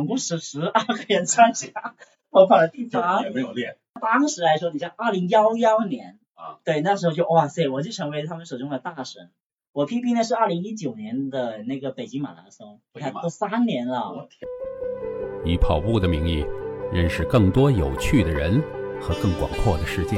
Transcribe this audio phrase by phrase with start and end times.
[0.00, 1.70] 总共是十二个人参加，
[2.30, 3.76] 我跑了第八也没有练。
[4.00, 9.28] 当时来说，你像二零幺幺年啊，对，那时候就哇塞，我就成为他们手中的大神。
[9.72, 14.26] 我 PB 呢是二零一九年的那个北京马拉松，你看都三年了。
[15.44, 16.46] 以跑步的名义，
[16.90, 18.62] 认识更多有趣的人
[19.02, 20.16] 和更广阔的世界。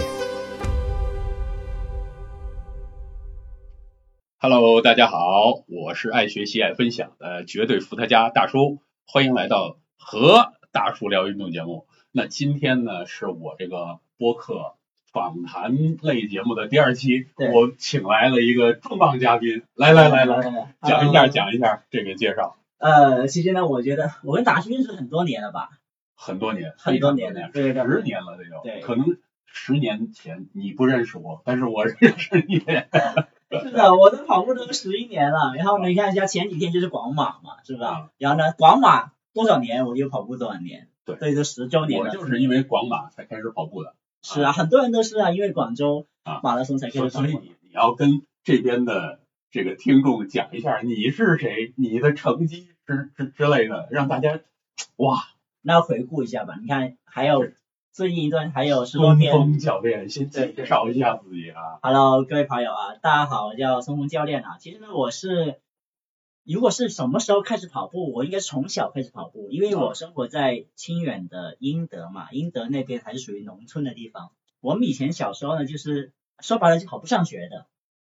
[4.38, 11.86] Hello，大家好，我是爱学习爱分享的绝对伏特加大叔，欢迎来到和大叔聊运动节目。
[12.12, 14.74] 那今天呢，是我这个播客。
[15.12, 22.56] 访谈类节目的第二期，我请来了一个重磅嘉宾，来来来来，讲一下讲一下这个介绍。
[22.78, 25.68] 呃，其实呢，我觉得我跟大叔认识很多年了吧？
[26.14, 28.62] 很多年，很多年了，对十年了这种。
[28.64, 32.64] 对，可能十年前你不认识我，但是我认识你。
[33.60, 35.54] 是的，我都跑步都十一年了。
[35.56, 38.10] 然后呢，你看一下前几天就是广马嘛，是吧？
[38.18, 40.88] 然后呢，广马多少年我就跑步多少年。
[41.04, 42.10] 对，对，都十周年了。
[42.10, 43.94] 我就是因为广马才开始跑步的。
[44.22, 46.06] 是啊，很多人都是啊，因为广州
[46.42, 54.40] 马拉松才开始跑步所以你你要跟这边的这个听众讲一下你是谁，你的成绩之之之类的，让大家
[54.96, 55.18] 哇。
[55.64, 57.46] 那回顾一下吧，你看还有
[57.92, 59.34] 最近一段还有十多天。
[59.34, 61.78] 松教练先介绍一下自己啊。
[61.82, 64.56] Hello，各位朋友啊，大家好，我叫松峰教练啊。
[64.58, 65.60] 其实呢，我是。
[66.44, 74.30] 如果是什么时候开始跑步，我应该是从小开始跑步，因为我生活在清远的英德嘛，英德那边还是属于农村的地方。
[74.62, 77.66] 我们以前小时候呢，就是说白了就跑不上学的。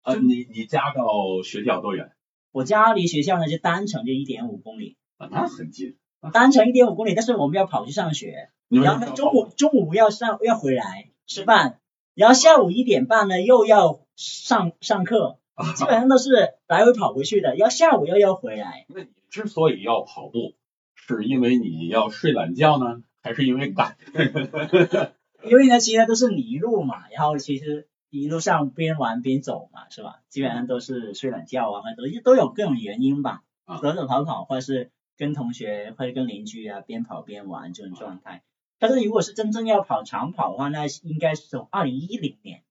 [0.02, 1.02] 呃，你你家到
[1.42, 2.12] 学校多远？
[2.50, 4.98] 我家离学校呢就单程就一点五公里。
[5.16, 5.96] 啊，那很近。
[6.30, 8.50] 单程一点五公里，但是我们要跑去上学，
[8.80, 11.80] 然后中午中午要上要回来吃饭，
[12.14, 15.38] 然后下午一点半呢又要上上课。
[15.76, 18.86] 基本上都是来回跑回去的，要下午又要回来。
[18.88, 20.54] 那你之所以要跑步，
[20.94, 23.98] 是因为你要睡懒觉呢，还是因为赶？
[25.44, 30.20] 因为呢，其实都是泥路嘛，然后其实一路上边玩边走嘛，是吧？
[30.30, 33.42] 基本上都是睡懒觉啊，都都有各种原因吧，
[33.82, 38.42] 走走跑跑，或者是跟同学或者跟邻居啊边跑边玩这种状态。
[38.82, 42.64] 但是如果是真正要跑长跑的话，那应该是从二零一零年。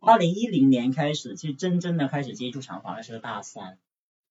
[0.00, 3.80] 二零一零年开始，去真正的开始接触长跑，那时候大三。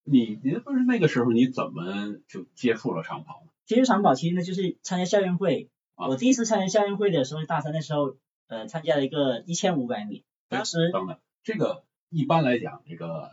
[0.05, 3.43] 你你不是那个时候你怎么就接触了长跑？
[3.65, 5.69] 接触长跑其实呢就是参加校运会。
[5.95, 8.15] 我第一次参加校运会的时候，大三的时候，
[8.47, 10.23] 呃，参加了一个一千五百米。
[10.47, 13.31] 当时等等，这个一般来讲，这个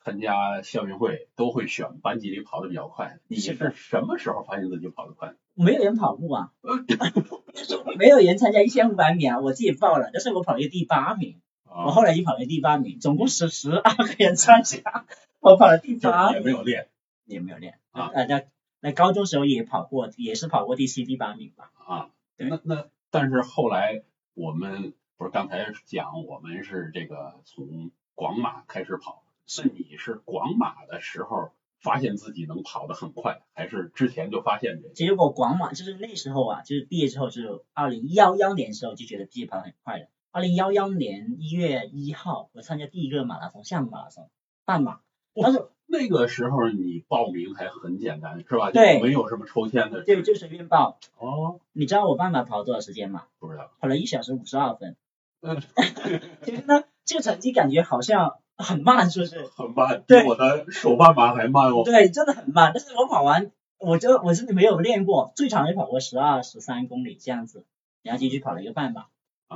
[0.00, 3.20] 参加校运会都会选班级里跑的比较快。
[3.28, 5.36] 你是什么时候发现自己跑得快？
[5.54, 6.52] 没有人跑步啊，
[7.98, 11.40] 没有人参加一千五百米啊，我自己报了，但是我跑了一个第八名。
[11.74, 15.06] 我后来就跑了第八名，总共是十二个人参加，
[15.40, 16.88] 我跑了第八，也没有练，
[17.24, 17.78] 也没有练。
[17.92, 18.10] 啊。
[18.28, 18.42] 那
[18.80, 21.70] 那高中时候也跑过，也是跑过第七、第八名吧。
[21.86, 24.02] 啊，那那但是后来
[24.34, 29.62] 我们不是刚才讲我们是这个从广马开始跑，是。
[29.64, 31.52] 你是广马的时候
[31.82, 34.90] 发现自己能跑得很快，还是之前就发现的？
[34.94, 40.06] 其实我广马就是那时候啊，就是毕业之后就二零幺幺年时候就觉得自己跑得很快了。
[40.30, 44.30] 二零幺幺年一月一号，我参加第一个马拉松，项目马拉松，
[44.64, 45.00] 半马。
[45.34, 48.70] 但是那个时候你报名还很简单，是吧？
[48.70, 50.02] 对，没有什么抽签的。
[50.04, 50.98] 对，就随便报。
[51.18, 51.60] 哦。
[51.72, 53.24] 你知道我半马跑了多少时间吗？
[53.38, 53.70] 不知道。
[53.80, 54.96] 跑了一小时五十二分。
[55.40, 55.60] 嗯。
[56.44, 59.44] 其实呢，这个成绩感觉好像很慢，是不是？
[59.54, 60.02] 很慢。
[60.06, 60.14] 比。
[60.26, 61.82] 我的手半马还慢哦。
[61.84, 62.72] 对，真的很慢。
[62.74, 67.64] 但是我跑完，我就我真的没有练过，最长也跑过十二、十三公里这样子，
[68.02, 69.06] 然后进去跑了一个半马。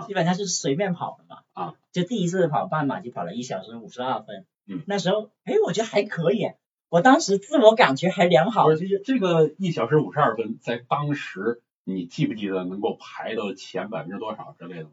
[0.07, 6.51] 基本上是随便跑的嘛，啊，就第一次跑半马就跑了一小时五十二分，嗯，那时候，哎，我觉得还可以，
[6.91, 14.91] 我当时自我感觉还良好，就是这个一小时五十二分，在当时你记不记得能够排到前百分之多少之类的吗？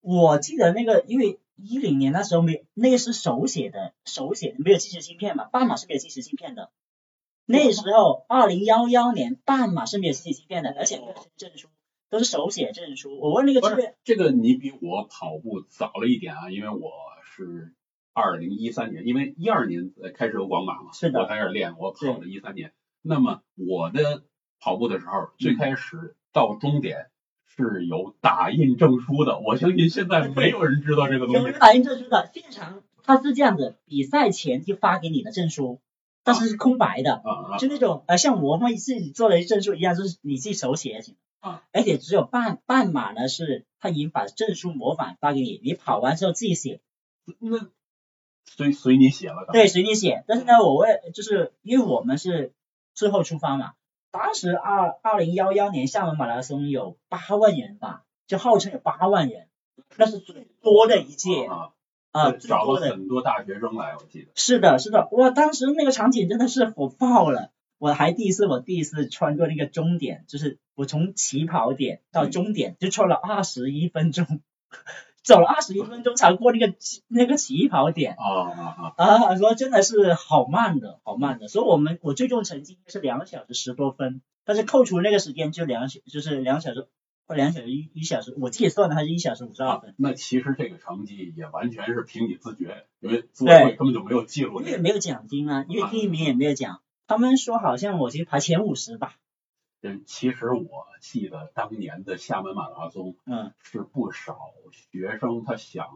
[0.00, 6.70] 我记得那个，因为一零年那时候没有，那个是手写的，手写的没有计时芯片嘛，半马是没有计时芯片的，
[7.44, 11.68] 那时候二零幺幺年半马是没有计时芯片的，而且没有证书。
[12.08, 13.18] 都是手写证书。
[13.18, 16.92] 我问那个这个，这个你比我跑步早了一点啊，因为我
[17.24, 17.74] 是
[18.12, 22.72] 二零一三年，因为一二年开始有广马嘛，是的，我开始练，我跑了一三年。
[23.02, 24.22] 那么我的
[24.60, 27.10] 跑步的时候，最开始到终点
[27.56, 29.38] 是有打印证书的。
[29.38, 31.42] 我相信现在没有人知道这个东西。
[31.42, 35.80] 有打印证书的，现场他是这样子，比赛前就发给你的证书，
[36.24, 37.22] 但是是空白的，
[37.58, 41.16] 就那种呃像我们自己做的证书一样，就是你自己手写的。
[41.38, 46.80] 啊，而且只有半半马呢，是他已经把证书模板发给你，你跑完之后自己写，
[47.38, 47.68] 那
[48.46, 49.46] 随随你写了。
[49.52, 50.24] 对，随你写。
[50.26, 52.52] 但是呢，我为就是因为我们是
[52.94, 53.74] 最后出发嘛，
[54.18, 59.48] 当时二二零幺幺年厦门马拉松有八万人吧，就号称有八万人，
[59.96, 61.70] 那是最多的一届啊，
[62.12, 62.80] 啊，最找了。
[62.80, 64.30] 很多大学生来，我记得。
[64.34, 67.50] 是的，是的，哇，当时那个场景真的是火爆了。
[67.78, 74.40] 我还第一次，我第一次穿过那个终点，就是我从起跑点到终点就穿了二十一分钟，
[75.26, 79.04] 走了二十一分钟才过那个起那个起跑点啊啊啊！
[79.24, 81.48] 啊，说真的是好慢的，好慢的。
[81.48, 86.86] 所以我们我最终成绩是两个小时十多分，但是扣除那个时间就两小就是两小时
[87.26, 89.96] 或两小时一一小时，我自己算的还是一小时五十二分。
[89.98, 94.70] 那其实这个成绩也完全是凭你自觉，因为组委会根本就没有记录这个。
[94.70, 96.82] 因为没有奖金啊，因为第一名也没有奖。
[97.08, 99.16] 他们说好像我其实排前五十吧。
[99.82, 104.38] 嗯，其实我记得当年的厦门马拉松，嗯，是不少
[104.72, 105.86] 学生他想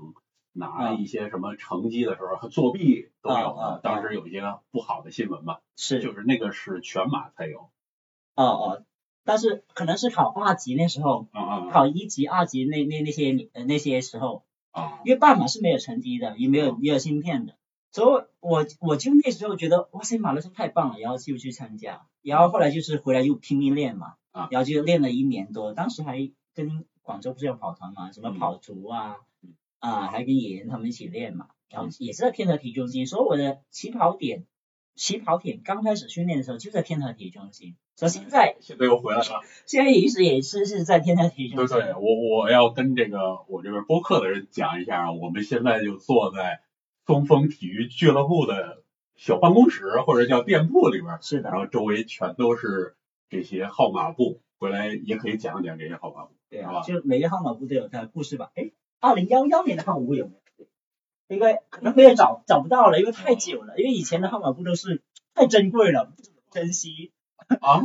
[0.52, 3.80] 拿嗯一些什么成绩的时候，作弊都有啊。
[3.82, 7.70] 当时有一些不好的新闻吧，是就是那个是全马才有。
[8.36, 8.84] 哦哦，
[9.24, 15.00] 但是可能是考二级那时候，啊啊考一级、二级那那那些呃那些时候，啊！
[15.04, 17.54] 因为半马是没有成绩的，也没有没有芯片的，
[17.92, 34.46] 所以我我就那时候觉得哇塞马拉松太棒了，然后就去参加，然后后来就是回来又拼命练嘛，啊然后就练了一年多，当时还跟广州不是有跑团嘛，什么跑族啊，嗯啊还跟野人他们一起练嘛，然后也是在天河体育中心，所以我的起跑点。
[34.96, 39.24] 起跑点刚开始训练的时候就在天河体育中心，所以现在现在又回来了。
[39.64, 41.78] 现在一直也是是在天河体育中心。
[41.78, 42.02] 对对，我
[42.42, 46.60] 我要跟这个我这边播客的人讲一下啊，我们现在就坐在
[47.10, 48.84] 东风体育俱乐部的
[49.16, 52.94] 小办公室或者叫店铺里边，是的然，后周围全都是
[53.28, 56.34] 这些号码布，回来也可以讲讲这些号码布。
[56.50, 58.52] 对啊，就每个号码布都有它的故事吧。
[58.54, 58.70] 哎，
[59.00, 60.66] 二零幺幺年的号码布有没有？
[61.26, 65.02] 应该可能没有找找不到了，因为太久了，因为以前的号码布都是
[65.34, 67.10] 太珍贵了，不怎么珍惜。
[67.60, 67.80] 啊，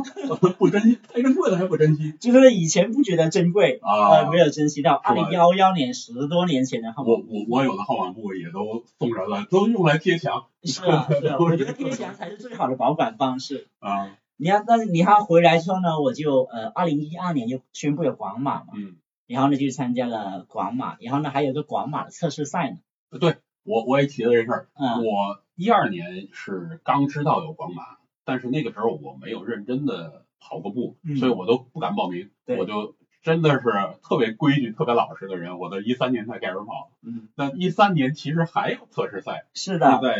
[0.58, 4.94] 不珍惜，太珍贵了还不珍惜就是以前不觉得珍贵，啊呃，没有珍惜到。
[4.94, 10.46] 二零幺幺年十多年前的号码我，我我有的号码布也都送人了，都用来贴墙。
[10.62, 13.66] 是啊，是啊， 我觉得贴墙才是最好的保管方式。
[13.80, 22.78] 啊，你看，但是你看回来之后呢，我就呃，二零一二年就宣布有广马嘛，嗯，然后呢就参加了广马，然后呢还有个广马的测试赛呢，
[23.18, 24.68] 对我我也提了这事儿。
[24.74, 27.82] 嗯，我一二年是刚知道有广马，
[28.26, 32.28] 但是那个时候我没有认真的跑过步，嗯所以我都不敢报名。
[32.58, 33.62] 我就真的是
[34.02, 35.58] 特别规矩、特别老实的人。
[35.58, 40.16] 我在一三年才开始跑，嗯，那一三年其实还有测试赛，是是的，在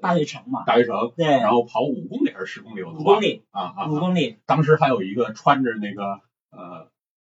[0.00, 3.74] 大悦城嘛，大悦城，对，然后跑五公里还是十公里，我都五忘了公里，啊啊！
[3.76, 6.20] 啊五公里当时还有一个穿着那个
[6.50, 6.88] 呃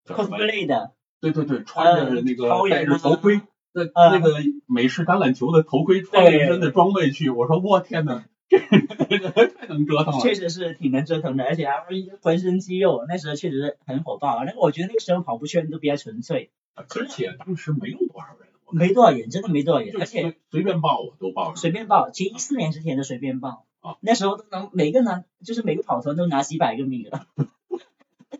[0.07, 3.41] ？，cosplay 的，对对对，穿着那个戴着头盔，
[3.73, 4.35] 那呃那个
[4.67, 8.25] 美式橄榄球的头盔，穿着一身的装备去，我说我天呐，
[9.59, 10.21] 太能折腾了。
[10.21, 11.85] 确实是挺能折腾的，而且还
[12.23, 14.43] 浑身肌肉，那时候确实很火爆。
[14.45, 21.57] 那个我觉得那个时候跑步圈都比较纯粹，而且当时没有多少人，没多少人，真的没多少人，而且随随便报我都报了。
[21.57, 27.27] 随便报，其实一四年之前的随便报啊，那时候都能每个男，就是每个跑团都拿几百个名额，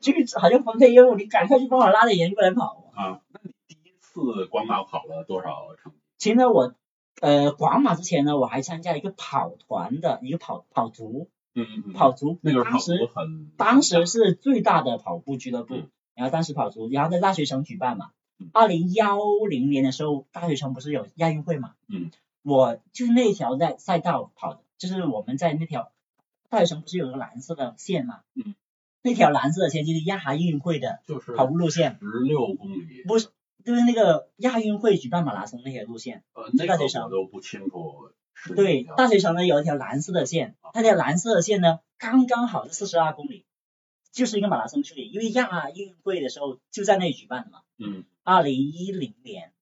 [0.01, 2.93] 就 是好像分配任务，你赶快去帮我拉点人过来跑。
[2.95, 5.99] 啊，那你第一次广马跑了多少成绩？
[6.19, 6.75] 其实呢，我
[7.21, 18.11] 呃广马之前呢，我还参加一个跑团的一个跑跑族，嗯嗯嗯，跑族，那个跑当时很，当时是最大的跑步俱乐部，嗯然后当时跑足，然后在大学城举办嘛
[18.41, 18.51] 嗯。
[18.53, 21.75] 二零幺零年的时候，大学城不是有亚运会嘛？
[21.89, 22.11] 嗯。
[22.43, 25.93] 我就是那条在赛道跑的，就是我们在那条
[26.49, 28.21] 大学城不是有个蓝色的线嘛？
[28.35, 28.55] 嗯。
[29.01, 33.29] 那条蓝色的线就是亚运会的就是跑步路线，十六公里，不是，
[33.65, 36.25] 就是那个亚运会举办马拉松那些路线。
[36.35, 38.11] 呃，那个大学城我都不清楚
[38.55, 43.45] 对，大学城呢有一条蓝色的线，那条蓝色的线呢刚刚好是四十二公里，
[44.13, 47.63] 就是一个马拉松距离，因为亚运会的时候就在那里举办的嘛。
[47.79, 49.53] 嗯，二零一零年，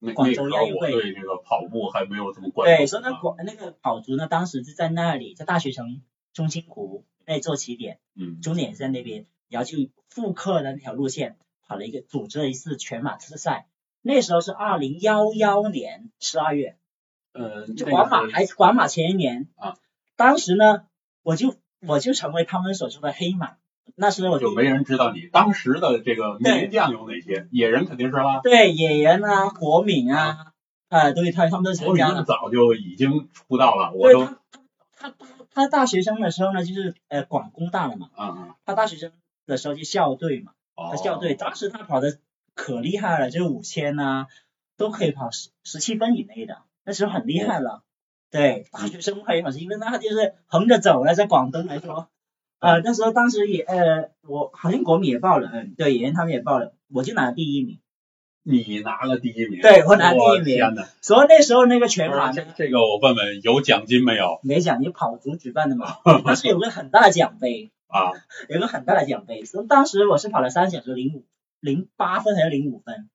[0.00, 2.76] 嗯广州亚运会对那个跑步还没有什么关注。
[2.76, 6.02] 对，所以那啊广那个跑足呢，当时就在那里，在大学城
[6.32, 11.36] 中心湖那里做起点，嗯终点在那边，然后就复刻了那条路线，
[11.68, 13.68] 跑了一个组织了一次全马测试赛。
[14.00, 16.76] 那时候是二零幺幺年十二月，
[17.32, 19.48] 呃，就广马还广马前一年。
[19.56, 19.76] 啊，
[20.16, 20.84] 当时呢，
[21.22, 23.56] 我就我就成为他们所说的黑马，
[23.96, 30.52] 那时候我就没人知道你当时的这个名将有哪些，野人肯定是啦，对野人啊、国敏啊，
[30.88, 32.24] 啊，对他他们都参国民加了。
[32.24, 34.38] 早就已经出道了，我都他
[34.96, 39.12] 他他他大学生的时候呢，就是呃广工大了嘛，啊啊，他大学生
[39.44, 40.54] 的时候就校队嘛，哦
[40.90, 42.18] 他校队当时他跑的
[42.54, 44.26] 可厉害了，就是五千呐
[44.76, 47.82] 都可以跑十十七分以内的，那时候很厉害了。
[48.30, 52.08] 对，大学生可以跑十七分，那他就是横着走了，在广东来说，
[52.60, 57.78] 呃，那时候当时也呃，我好像国米也报了，嗯，对，演员他们也报了，我就拿了第一名。
[58.44, 60.44] 你拿了第一名，对我拿第一名。
[60.44, 64.40] 天呐，所以那时候那个全马这这个我问问有奖金没有？
[64.42, 68.12] 没奖金，跑组举办的嘛， 但是有个很大的奖杯啊，
[68.48, 69.44] 有个很大的奖杯。
[69.44, 71.24] 所以当时我是跑了三小时零五
[71.60, 73.10] 零八分还是零五分？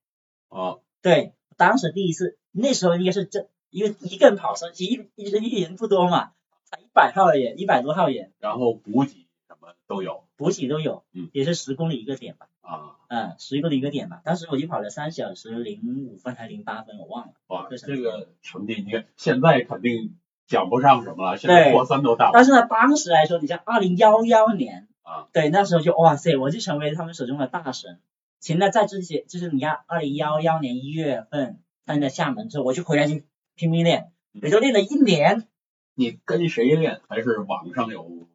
[0.50, 6.32] 啊，对，当时第一次，那时候应该是这，因为一个人跑上，一一人一人不多嘛，
[6.66, 12.50] 才一百号人，一百多号人，然后补给什么都有，补给都有，嗯，也是十公里一个点吧。
[12.62, 17.34] 啊，嗯，十公里一个点吧，当时我就跑了三小时零五分还是零八分，我忘了。
[17.48, 20.16] 哇，这个成绩你看现在肯定
[20.48, 22.32] 讲不上什么了，现在破三都大。
[22.34, 28.00] 但是呢，当时来说，你像二零幺幺年啊，对，那时候就哇塞，我就成为他们手中的大神。
[28.40, 33.22] 现在在之前，就是你看二零幺幺年一月份参加厦门之后，我就回来就
[33.56, 35.48] 拼命练，也就练了一年。
[35.96, 37.02] 你跟谁练？
[37.08, 38.28] 还是网上有？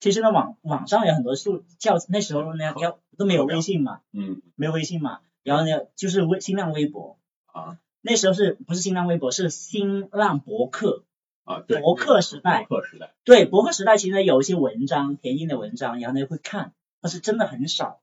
[0.00, 7.16] 其实呢，网网上有很多素教，那时候呢教都没有微信嘛，嗯，没有微信嘛，然后呢就是微新浪微博
[7.46, 11.04] 啊，那时候是不是新浪微博是新浪博客
[11.44, 18.00] 啊，对，博客时代，博客时代，对，博客时代其实有一些文章，田径的文章，然后呢会看，但是真的很少，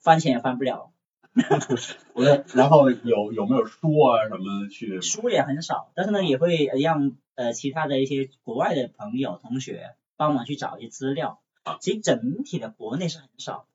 [0.00, 0.92] 翻钱也翻不了。
[2.14, 5.00] 我然后有有没有书啊什么去？
[5.00, 9.94] 书也很少，但是呢也会让呃其他的一些国外的朋友同学。
[10.18, 13.68] 帮忙去找一些资料啊，其实整体的国内是很少。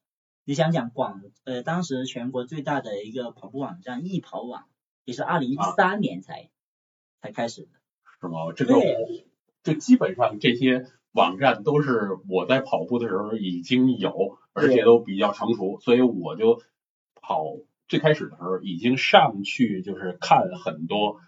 [0.44, 4.66] 你想想广呃，当时全国最大的一个跑步网站易跑网，
[5.06, 6.50] 也是二零一三年才
[7.22, 7.70] 才开始的，
[8.24, 8.52] 是吗？
[8.56, 8.74] 这个
[9.64, 16.62] 就基本上这些网站都是我在跑步的时候已经有，而且都比较成熟，所以我就
[17.22, 17.46] 跑
[17.88, 21.20] 最开始的时候已经上去就是看很多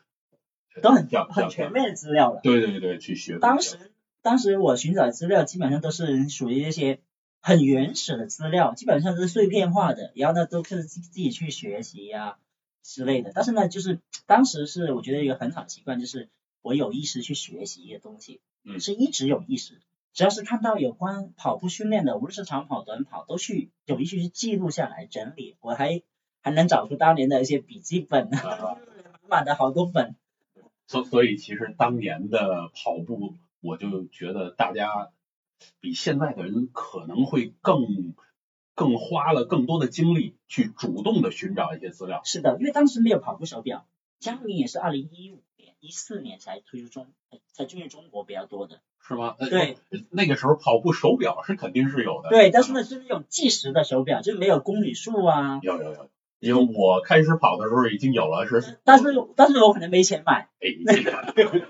[0.82, 2.40] 都很很全面的资料了。
[2.42, 3.38] 对对对，去学。
[3.40, 3.78] 当时。
[4.22, 7.00] 当时我寻找资料基本上都是属于一些
[7.42, 12.40] 很原始的资料，基本上是碎片化的，然后呢都是自自己去学习呀
[12.82, 13.32] 之类的。
[13.36, 16.28] 但是呢，就是当时是我觉得一个很好的习惯，就是
[16.66, 19.82] 我有意识去学习一些东西，嗯，是一直有意识，
[20.14, 25.58] 只要是看到有关跑步训练的，无论是长跑、短跑，都去有意识去记录下来整理。
[25.62, 26.02] 我还
[26.42, 28.78] 还能找出当年的一些笔记本，满
[29.30, 30.16] 满的好多本。
[30.88, 33.36] 所所以其实当年的跑步。
[33.62, 35.10] 我就觉得大家
[35.80, 38.14] 比现在的人可能会更
[38.76, 42.22] 更花了更多的精力去主动的寻找一些资料。
[42.24, 43.88] 是的，因为当时没有跑步手表，
[44.20, 47.08] 佳明也是二零一五年、一四年才推出中
[47.54, 48.80] 才进入中国比较多的。
[49.08, 49.36] 是吗？
[49.38, 49.78] 对，
[50.10, 52.30] 那个时候跑步手表是肯定是有的。
[52.30, 55.60] 对，但是呢是那种计时的手表，就没有公里数啊。
[55.62, 58.80] 有有有，因为我开始跑的时候已经有了，是。
[58.84, 59.06] 但是
[59.36, 60.50] 但是我可能没钱买。
[60.60, 61.66] 哎。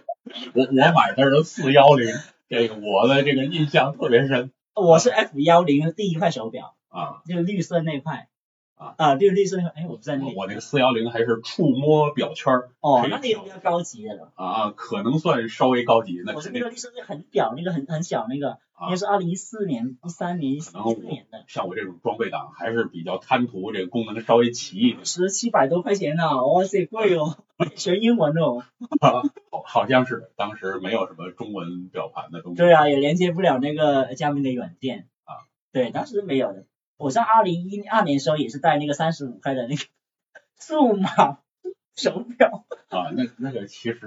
[0.54, 2.12] 我我买的是四幺零，
[2.50, 4.52] 这个我的这个印象特别深。
[4.74, 8.28] 我是 F 幺零第一块手表啊，就绿色那块
[8.76, 10.26] 啊啊，就绿色那个，哎，我不在那。
[10.36, 12.70] 我那个四幺零还是触摸表圈儿。
[12.82, 14.32] 哦，那个比较高级的了。
[14.36, 16.22] 啊，可能算稍微高级。
[16.26, 21.46] 那我是那个绿色是很表，那个很很小那个，应该是二零一四年、一三年、一四年的。
[21.48, 25.06] 像我这种装备党还是比较贪图这个功能稍微齐一点。
[25.06, 27.38] 十七百多块钱呢，哇塞，贵哦。
[27.78, 28.62] 学英文哦，
[29.00, 29.24] 好，
[29.66, 32.58] 好像是当时没有什么中文表盘的东西。
[32.58, 35.48] 对啊，也连接不了那个佳明的软件啊。
[35.72, 36.66] 对，当时没有的。
[36.98, 39.84] 我在二零一二年时候也是戴那个三十五块的那个
[40.60, 41.40] 数码
[41.96, 42.66] 手表。
[42.90, 44.00] 啊，那那个其实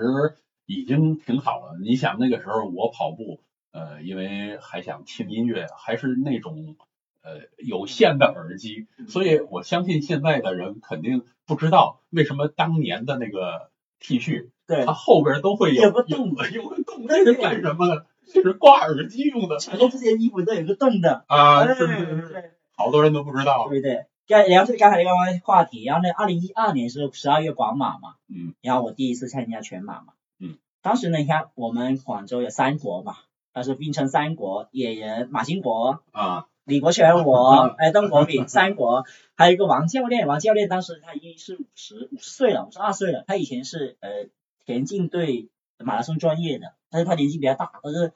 [0.67, 1.79] 已经挺好了。
[1.83, 3.41] 你想那个时候我跑步，
[3.73, 6.77] 呃，因为还想听音乐，还是那种。
[7.21, 18.07] 呃，有线的耳机，所以我相信现在的人肯定不知道为什么当年的那个 T 恤，对，它后边都会有个洞，有个洞，那是干什么的？
[18.33, 19.59] 就是挂耳机用的。
[19.59, 23.69] 很多这件衣服都有个洞的啊，是是是，好多人都不知道。
[23.69, 25.11] 对对，刚聊是刚才那个
[25.45, 33.17] 话题，然后呢，二零一二年是十二月广马嘛，嗯，然后我第一次参加全马嘛，嗯，当时呢，你看我们广州有三国嘛，
[33.53, 36.47] 当时并称三国，野人马兴国啊。
[36.65, 43.25] 李国权， 我哎，邓国敏，三国，还有一个王教练，王教练当时他已经是五十五十岁了，五十二岁了。
[43.27, 44.27] 他以前是呃
[44.67, 48.13] 田径队马拉松专业的，但是他年纪比较大，但是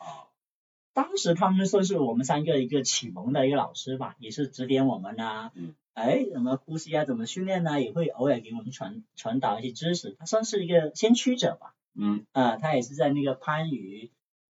[0.95, 5.51] 当时他们算是我们三个一个启蒙的一个老师吧，也是指点我们呐，
[5.95, 10.17] 哎，怎么呼吸啊，怎么训练呢，也会偶尔给我们传传导一些知识。
[10.19, 14.11] 他算是一个先驱者吧，嗯，啊，他也是在那个番禺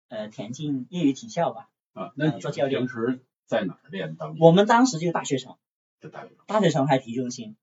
[0.08, 3.20] 呃田径业余体校吧，啊，那做教练平时。
[3.46, 4.16] 在哪儿练？
[4.16, 5.56] 当我们当时就是大学城，
[6.00, 7.56] 就大学城，大学城还体育中心，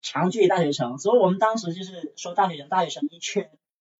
[0.00, 0.96] 长距离大学城。
[0.96, 3.50] 所以我们当时就是说大学城，大学城一圈。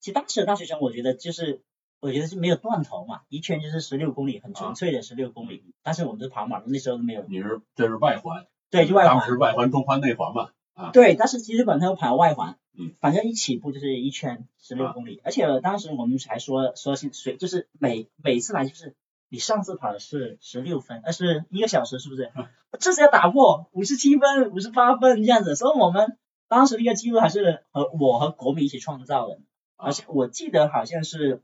[0.00, 1.60] 其实当时的大学城，我觉得就是
[2.00, 5.62] 我觉得是没有断头嘛，一圈就是十六公里，很纯粹的十六公里。
[5.82, 7.22] 但是我们是跑马路，那时候都没有。
[7.28, 8.46] 你是这是外环？
[8.70, 9.18] 对，就外环。
[9.18, 10.48] 当时外环、中环、内环嘛。
[10.72, 10.90] 啊。
[10.92, 18.94] 对，但是其实本身跑外环，嗯，反正一起步就是一圈十六公里，而且当时我们还说说谁就是每每次来就是
[19.28, 22.32] 你上次跑的是十六分，呃是一个小时是不是？
[22.78, 26.16] 这次要打破五十七分、五十八分这样子，所以我们
[26.48, 29.38] 当时那个记录还是和我和国米一起创造的，
[29.76, 31.42] 而且我记得好像是。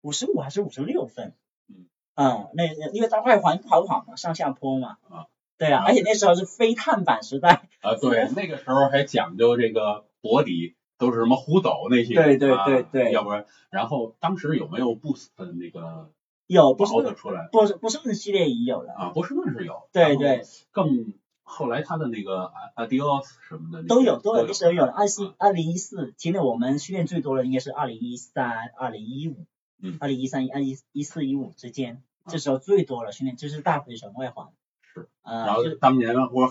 [0.00, 1.34] 五十五还是五十六分？
[1.68, 5.26] 嗯，啊，那因为在外环跑跑嘛，上下坡嘛，啊，
[5.56, 16.10] 对啊，而且那时候是非碳板时代啊，对，那个时候还讲究这个薄底，都是什么虎斗那些，对对对对，要不然，然后当时有没有 Boost 那个？
[16.46, 21.12] 有，不是出来，不是不是系列已有了啊，波士顿是有，对对，更
[21.42, 29.44] 后来他的那个 Adios 什么的都有都有，那时候有了，二四二零一四，其实我们训练最多的应该是二零一三、二零一五。
[29.80, 34.48] 嗯，二零一三一二一一四一五之间，这时候最多了训练，就是大回旋外环。
[34.82, 36.50] 是，然后当年我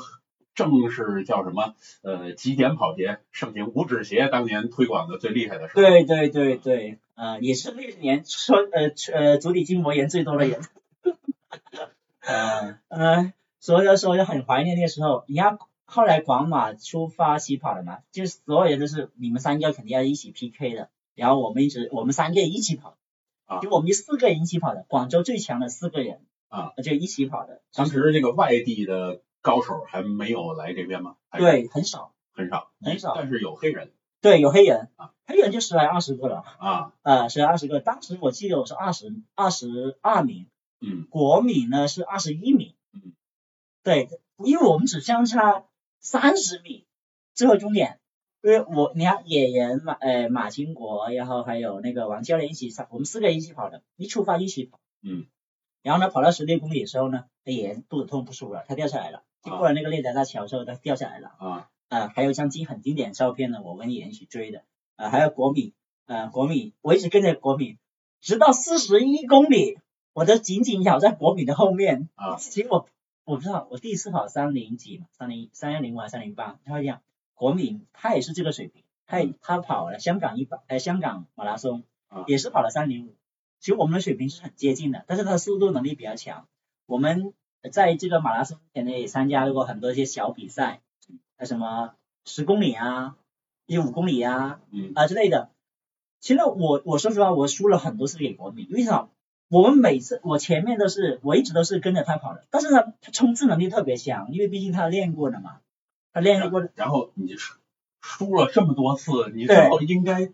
[0.55, 5.81] 正是叫什么呃极简跑鞋盛行，五指鞋当年推广的最厉害的时候。
[5.81, 10.61] 对对对对，呃也是那年说呃呃足底筋膜炎最多的人。
[12.21, 15.23] 嗯呃，所以说就很怀念那个时候。
[15.27, 22.97] 你看后来广马出发起跑了嘛，就是所有人都是你们三个肯定要一起 PK 的，然后我们一直我们三个一起跑。
[23.47, 27.61] 啊，就我们四个人一起跑的，广州最强的四个人啊，就一起跑的。
[27.73, 31.15] 当时这个外地的高手还没有来这边吗？
[31.31, 33.13] 对，很少，很少，很少。
[33.15, 33.91] 但是有黑人。
[34.19, 37.79] 对，有黑人啊，黑人就十来二十个了啊，啊，十来二十个。
[37.79, 40.47] 当时我记得我是二十二十二名，
[40.81, 43.13] 嗯，国米呢是二十一名，嗯，
[43.83, 44.09] 对，
[44.43, 45.65] 因为我们只相差
[45.99, 46.85] 三十米，
[47.33, 47.99] 最后终点。
[48.41, 55.25] 因为我你看野人马呃马金国，然后还有那个王教练一起上，我们四个一起跑的，一出发一起跑，嗯，
[55.81, 64.63] 然后呢跑到十六公里的时候呢，野人肚子痛不舒服了，他掉下来了，经过了那个猎达大桥之后，他掉下来了，啊，呃还有一张经很经典照片呢，我跟野人一起追的，
[64.97, 65.73] 呃还有国米，
[66.05, 67.77] 呃国米，我一直跟着国米，
[68.21, 69.79] 直到四十一公里，
[70.13, 72.87] 我都紧紧咬在国米的后面，啊，其实我
[73.25, 77.01] 我不知道，我第一次跑三零几嘛，三零三幺零五还是三零八，他会这样。
[77.37, 81.83] 国米他也是这个水平，他他跑了香港一百，呃香港马拉松，
[82.25, 83.15] 也是跑了三零五，
[83.59, 86.47] 其实我们的水平是很接近的，但是他的速度能力比较强。
[86.87, 87.33] 我们
[87.71, 90.81] 在这个马拉松前呢也参加过很多一些小比赛，
[91.37, 91.93] 啊什么
[92.25, 93.15] 十公里啊，
[93.67, 94.59] 一五公里啊，
[94.95, 95.51] 啊之类的。
[96.19, 99.09] 其实我我说实话，我输了很多次给国米，为什么？
[99.49, 105.59] 我们每次我前面都是我一直都是跟着他跑的，但是呢，他冲刺能力特别强，因为毕竟他练过的嘛。
[106.17, 107.53] 他练过，然后你输
[108.01, 110.31] 输了这么多次，你最后应该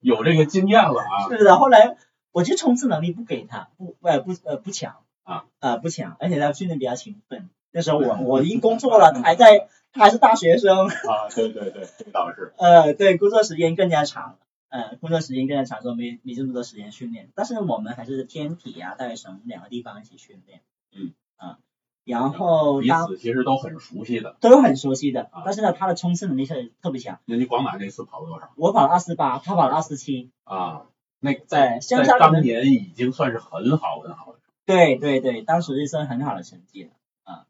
[0.00, 1.28] 有这个经验了啊。
[1.28, 1.98] 是的，后来
[2.32, 7.50] 我觉得冲刺能力不给他，不呃不呃不强啊啊不强，而且他训练比较勤奋。
[7.70, 10.86] 那时候我我已经工作了，他还在，他还是大学生。
[10.86, 12.54] 啊，对对对，这倒是。
[12.56, 14.38] 呃，对，工作时间更加长，
[14.70, 17.28] 呃，工作时间更加长，说没没这么多时间训练。
[17.34, 20.62] 但是我们还是天体啊、大学城两个地方一起训练。
[20.92, 21.58] 嗯啊。
[22.06, 25.28] 然后彼此其实都很熟悉的，都很熟悉的。
[25.44, 27.18] 但是呢，他的冲刺能力是特别强。
[27.24, 28.52] 那你广马那次跑了多少？
[28.54, 30.30] 我跑了二四八，他跑了二四七。
[30.44, 30.86] 啊，
[31.18, 34.38] 那在在当年已经算是很好很好的。
[34.64, 36.90] 对对对，当时是算很好的成绩了
[37.24, 37.46] 啊。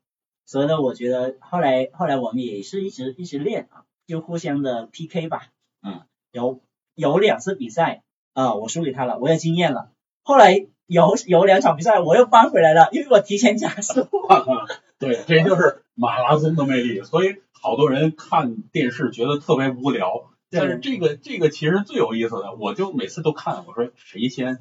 [0.47, 5.49] 所以呢，我觉得后来后来我们也是一直一直练啊，就互相的 PK 吧。
[5.83, 6.01] 嗯。
[6.33, 6.61] 有
[6.95, 9.91] 有两次比赛啊，我输给他了，我有经验了。
[10.23, 10.67] 后来。
[10.87, 14.09] 有有两场比赛我又扳回来了，因为我提前加速。
[14.99, 17.03] 对，这就是马拉松的魅力。
[17.03, 23.65] 所以好多人看电视觉得特别无聊，但是这个这个其实最有意思的，我就每次都看。
[23.67, 24.61] 我说谁先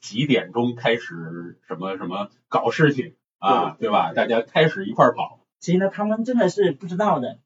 [0.00, 4.12] 几点钟开始什么什么搞事情啊，对吧？
[4.12, 5.40] 大家开始一块跑。
[5.60, 7.38] 其实呢，他们真的是不知道的，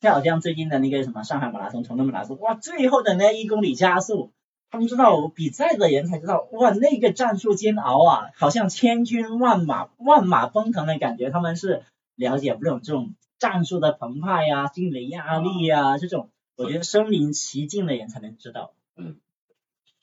[0.00, 4.32] 就好像最近的那个什么上海马拉松、成都马拉松，哇，最后的那一公里加速。
[4.76, 11.30] 他们知道比赛的人才知道，哇，那个战术煎熬啊，好像千军万马万马奔腾的感觉。
[11.30, 11.82] 他们是
[12.14, 18.74] 了解不了这种战术的澎湃呀、心理压力呀这种，我觉得身临其境的人才能知道。
[18.98, 19.16] 嗯，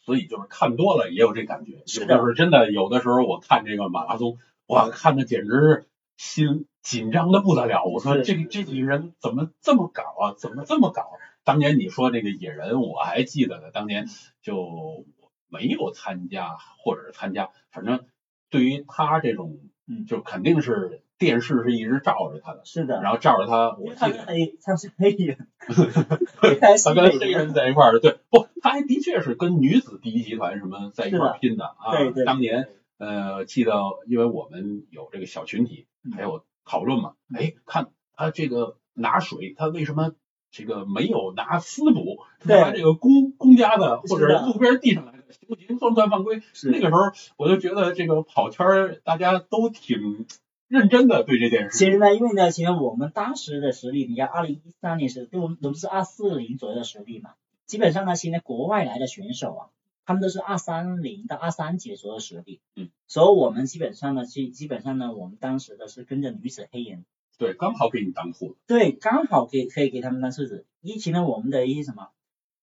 [0.07, 1.73] 所以就是看多了也有这感觉。
[1.99, 7.83] 有的时候真的，有的时候我看这个马拉松，哇，看的简直是心紧张的不得了。
[7.83, 10.33] 我说这个这几个人怎么这么搞啊？
[10.35, 11.11] 怎么这么搞？
[11.43, 13.71] 当年你说这个野人，我还记得呢。
[13.71, 14.07] 当年
[14.41, 15.05] 就
[15.49, 16.49] 没有参加，
[16.83, 18.05] 或者是参加，反正
[18.49, 19.59] 对于他这种，
[20.07, 25.47] 就肯定是电视是一直照着他的，是的，然后照着他，我记得是黑，他是黑人，
[26.83, 31.91] 他跟黑人在一块儿的，对，不，他还的确是跟女子第一集团什么在一块儿拼的啊。
[31.91, 33.73] 对对，当年呃，记得
[34.07, 40.13] 因为我们有这个小群体，还有讨论嘛，哎，看他这个拿水，他为什么
[40.53, 45.77] 这个没有拿私补，拿这个公公家的或者路边递上来的，行不行？
[45.77, 46.41] 算不算犯规？
[46.71, 46.99] 那个时候
[47.35, 50.25] 我就觉得这个跑圈儿大家都挺。
[50.69, 51.77] 认真的对这件事。
[51.77, 57.35] 其实呢，因为呢，其实我们当时的实力，你看二零一三年是都都是二四零左右的实力嘛，
[57.67, 59.61] 基本上呢，现在国外来的选手啊，
[60.03, 62.59] 他们都是二三零到二三级左右实力。
[62.75, 62.89] 嗯。
[63.05, 67.05] 所以我们基本上呢，基基本上呢，我们当时的是跟着女子黑人。
[67.37, 68.55] 对，刚好给你当裤子。
[68.67, 70.65] 对，刚好给可以给他们当裤子。
[70.81, 72.09] 以前呢，我们的一些什么，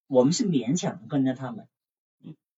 [0.07, 1.67] 我们是勉强跟着他们。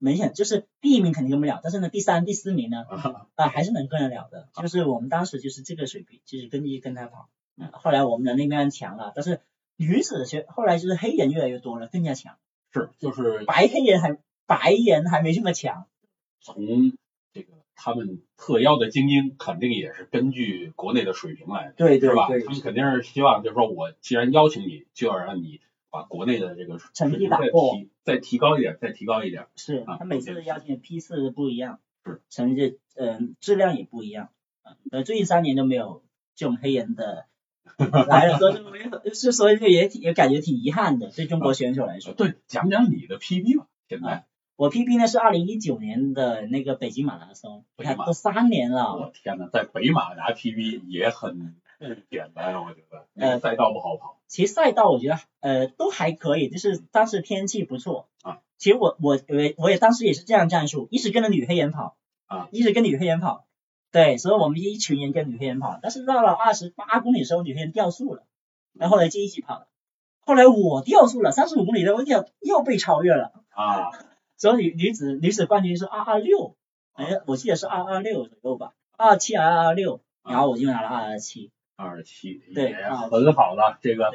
[0.04, 2.86] 明显就是第一名肯定跟不了，但是呢，第三、第四名呢，
[3.36, 4.50] 啊还是能跟得了的。
[4.56, 7.30] 就是我们当时就是这个水平，就是跟一跟他跑。
[7.74, 9.42] 后来我们的那边强了，但是
[9.76, 12.38] 女子学后来就是黑人越来越多了，更加强。
[12.74, 15.86] 是，就是白黑人还白人还没这么强。
[16.40, 16.98] 从这个
[17.76, 22.28] 他们特邀的精英，肯定也是根据国内的水平来，对对是吧？
[22.28, 25.62] 他们肯定是希望，就是说我既然邀请你，就要让你。
[25.94, 29.48] 把国内的这个成绩打破，再提高一点，再提高一点。
[29.58, 34.30] 是他每次的邀请批次不一样，是成绩嗯质量也不一样。
[34.90, 36.02] 呃，最近三年都没有
[36.34, 37.26] 这种黑人的
[38.08, 42.14] 来了，所以没有，是所以也也感觉挺遗憾的，对中国选手来说。
[42.16, 44.24] 对，讲讲你的 PB 吧，现在。
[44.62, 48.96] 我 PB 呢是二零一九年的那个北京马拉松，你看都三年了。
[48.96, 51.56] 我天呐，在北马拿 PB 也很。
[52.12, 53.08] 简单，我觉得。
[53.16, 54.20] 呃，赛道不好跑。
[54.28, 58.42] 其实赛道我觉得呃都还可以，就是当时天气不错啊。
[58.60, 61.96] 其实我我我我也当时也是这样战术，一直跟着女黑人跑
[62.28, 63.48] 啊，一直跟女黑人跑。
[63.92, 68.28] 对，所以我们一群人跟女黑人跑，但是到了二十八公里的时候，女黑人掉速了，
[68.74, 69.68] 然后来就一起跑了。
[70.20, 73.90] 后来我掉速了，三十五公里的我又又被超越了啊。
[74.42, 76.56] 所以女女子女子冠军是二二六，
[76.94, 81.52] 哎，我记得是二二六左右吧，二七二二六，然后我就拿了二二七。
[81.76, 84.12] 二七对，很好了，这个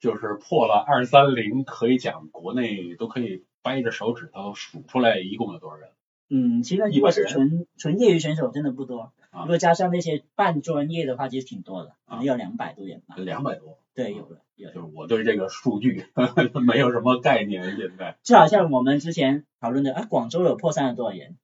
[0.00, 5.90] 就是破了二三零，可以讲国内都可以掰着手指头数出来一共有多少人。
[6.28, 9.12] 嗯，其实如果是纯纯业余选手，真的不多。
[9.30, 13.14] 如果加上那些半专业的话，其实挺多的，可能要两百多人吧。
[13.16, 13.77] 两百多？
[13.98, 14.42] 对，有的。
[14.56, 16.06] 就是我对这个数据
[16.66, 18.16] 没有什么概念，现在。
[18.22, 21.36] 就好像我们之前讨论的，啊，广州有破三的多少人？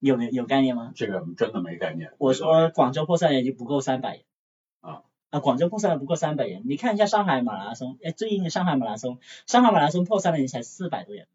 [0.00, 0.90] 有没有概念吗？
[0.96, 2.12] 这个真的没概念。
[2.18, 4.24] 我说广州破三人就不够三百人。
[4.80, 5.02] 啊。
[5.30, 11.28] 啊，广州破三不够三百人，你看一下上海马拉松，哎，最近的上海马拉松，上海马拉松破三的人才四百多人。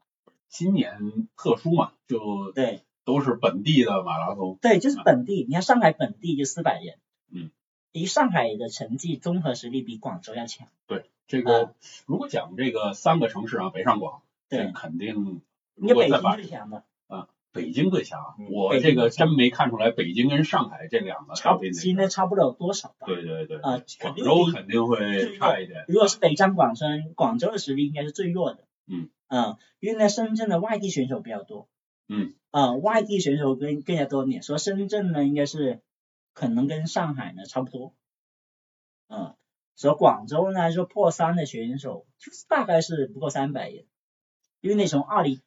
[0.49, 4.57] 今年特殊嘛，就对，都是本地的马拉松。
[4.61, 6.97] 对，就是本地，你看上海本地就四百人。
[7.31, 7.51] 嗯。
[7.95, 10.67] 以上海的成绩综合实力比广州要强。
[10.86, 11.73] 对，这个
[12.05, 15.41] 如果讲这个三个城市啊，北上广，这，肯定。
[15.75, 16.84] 应该北京最强的。
[17.08, 17.29] 啊。
[17.53, 23.08] 北京最强，我这个真没看出来北京跟上海这两个差，现在差不了多少吧？
[23.08, 25.86] 对对对，啊，广州肯定会差一点。
[25.88, 28.60] 如果是北上广深，广州的实力应该是最弱的。
[28.88, 31.69] 嗯，嗯，因为呢，深圳的外地选手比较多。
[32.10, 35.79] 嗯，啊，外地选手更更加多点，说深圳呢应该是
[36.36, 37.95] 可能跟上海呢差不多。
[39.08, 39.36] 嗯，
[39.74, 43.86] 所以广州呢说破三的选手就是大概是不够三百人。
[44.62, 45.41] 因为那从二零，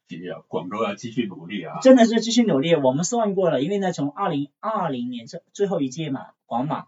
[0.46, 2.76] 广州要继续努力啊，真的是继续努力。
[2.76, 6.86] 我们算过了，因为呢，从二零二零年这最后一届嘛，广马，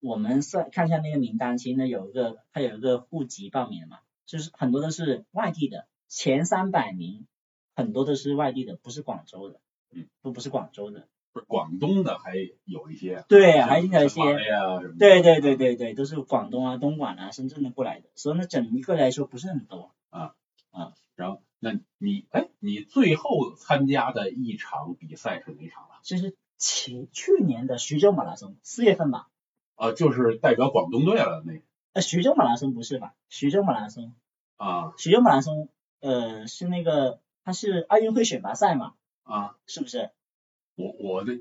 [0.00, 7.28] 我们算看一下那个名单，其实呢有一个，它有一个户籍报名的嘛，就是很多都是外地的，前三百名
[7.76, 9.60] 很多都是外地的，不是广州的，
[9.92, 11.06] 嗯，都不是广州的，
[11.38, 14.20] 不是广东的还有一些，对，还有一些，
[14.98, 20.34] 对对对对对，都是广东啊、东莞啊、深圳的过来的，所以呢，整一个来说不是很多啊
[20.70, 21.42] 啊，然后。
[21.60, 25.98] 那你哎，你最后参加的一场比赛是哪场了？
[26.04, 29.26] 就是前去年的徐州马拉松，四月份吧。
[29.74, 31.60] 啊，就是代表广东队了那。
[31.94, 33.14] 呃，徐州马拉松不是吧？
[33.28, 34.14] 徐州马拉松。
[34.56, 34.92] 啊。
[34.98, 38.94] 徐州马拉松，呃，是那个，它是奥运会选拔赛嘛？
[39.24, 39.56] 啊。
[39.66, 40.10] 是不是？
[40.78, 41.32] 我我的。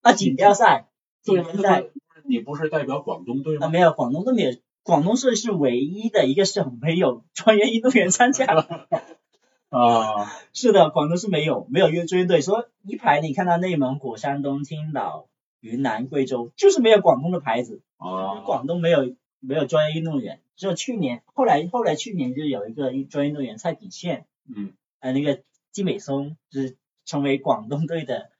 [0.00, 0.86] 啊，锦标赛。
[1.22, 1.84] 锦标赛。
[2.28, 3.66] 你不是代表广东队吗？
[3.66, 8.46] 啊，没有，广东队没有，广东市是唯一的一个省没有专业运动员参加。
[9.70, 15.28] 啊，是的，广东是没有没有约追队，说一排你看到内蒙古、山东、青岛、
[15.60, 17.80] 云南、贵州，就是没有广东的牌子。
[17.96, 28.30] 啊，广东没有没有专业运动员，只有去年，后来后来去年就有一个专业运动员蔡炳宪，嗯，呃那个金美松就是成为广东队的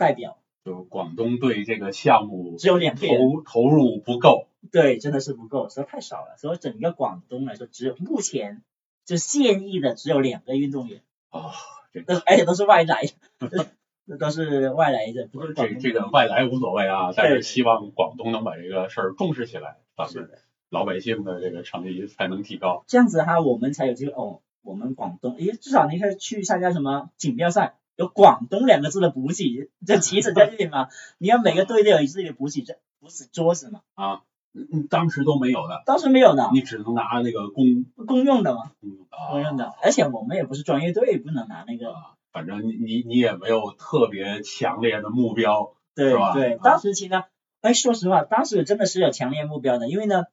[0.00, 6.38] 代表，就广东对这个项目只有两个，投投入不够，对，真的是不够，实在太少了。
[6.38, 8.62] 所以整个广东来说，只有目前
[9.04, 11.52] 就现役的只有两个运动员，哦，
[11.92, 13.02] 这都而且都是外来
[13.38, 13.68] 的，
[14.08, 20.30] 这 都是外来的，不是这东这个外来无所谓啊，但是希望广东能把这个事儿重视起来，咱们
[20.70, 22.84] 老百姓的这个成绩才能提高。
[22.86, 24.40] 这样子哈，我们才有机会哦。
[24.62, 30.88] 我们广东，诶，至少你可以去参加什么锦标赛，有广东两个字的补给，这棋子在这里嘛。
[31.18, 34.22] 你要每个队都有自己的补给这补给桌子嘛，啊，
[34.54, 41.92] 嗯嗯当时都没有的，当时没有的，你只能拿那个公公用的嘛，公公用的，而且我们也不是专业队，不能拿那个。
[41.92, 47.24] 啊，反正你你你也没有特别强烈的目标，对吧对，啊当时其实呢，
[47.60, 50.24] 哎，说实话，当时真的是有强烈目标的，因为呢，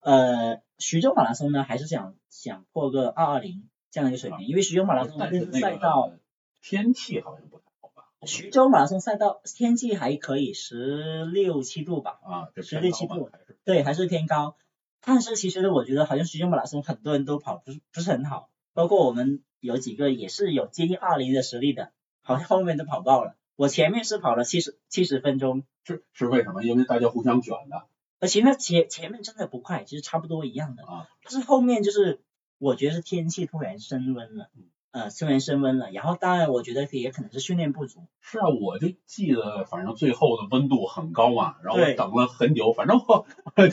[0.00, 6.18] 呃，徐州马拉松呢，还是想想破个二二零这样的一个水平，因为徐州马拉松赛道，个
[6.62, 8.04] 天气好像不太好吧？
[8.24, 14.56] 徐州马拉松赛道天气还可以，十六七度吧，啊，这十六七度还是对，还是偏高。
[15.04, 21.90] 但是其实我觉得好像徐州马拉松很多人都跑不是不是很好，包括我们有几个也是有接近二零的实力的，
[22.22, 23.36] 好像后面都跑爆了。
[23.56, 26.62] 我前面是跑了七十七十分钟，是是为什么？
[26.62, 27.86] 因为大家互相卷的
[28.20, 30.84] 而且那前前面真的不快，其实差不多一样的。
[30.84, 32.20] 啊，但是后面就是
[32.58, 34.48] 我觉得是天气突然升温了，
[34.92, 43.26] 呃，突然升温了，然后当然我觉得也可能是训练不足，是啊，我就记得，反正最后的温度很高嘛，然后我等了很久，反正我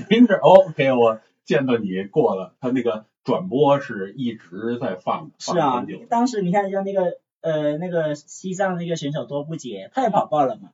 [0.08, 10.70] 停止哦 OK，我见到你过了，他那个转播是一直在放，放是啊当时你看像那个呃那个西藏那个选手多布杰，他也跑爆了嘛，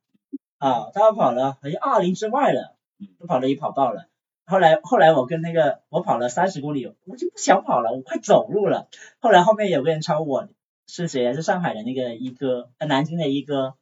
[0.60, 4.06] 啊，他跑了好像二零之外了嗯，都跑了也跑爆了。
[4.46, 8.88] 后来后来我跟那个我跑了三十公里，我就不想跑了，我快走路了。
[9.20, 10.48] 后来后面有个人超我，
[10.88, 11.34] 是谁啊？
[11.34, 13.76] 是上海的那个一哥，呃，南京的一哥，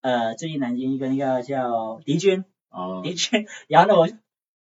[0.00, 3.46] 呃，最近南京一个那个叫狄军，哦，狄军。
[3.68, 4.14] 然后呢，我就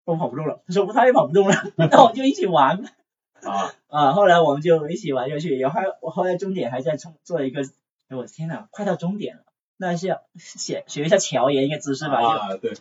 [0.05, 2.83] 我跑不动了，他说他也跑不动了，那我就一起玩。
[3.41, 7.63] 啊，啊，后来我们就一起玩下去，然后我后来终点还在冲做一个，
[8.09, 9.43] 哎我天呐，快到终点了，
[9.77, 12.73] 那是要学学一下乔爷一个姿势吧，就啊，对，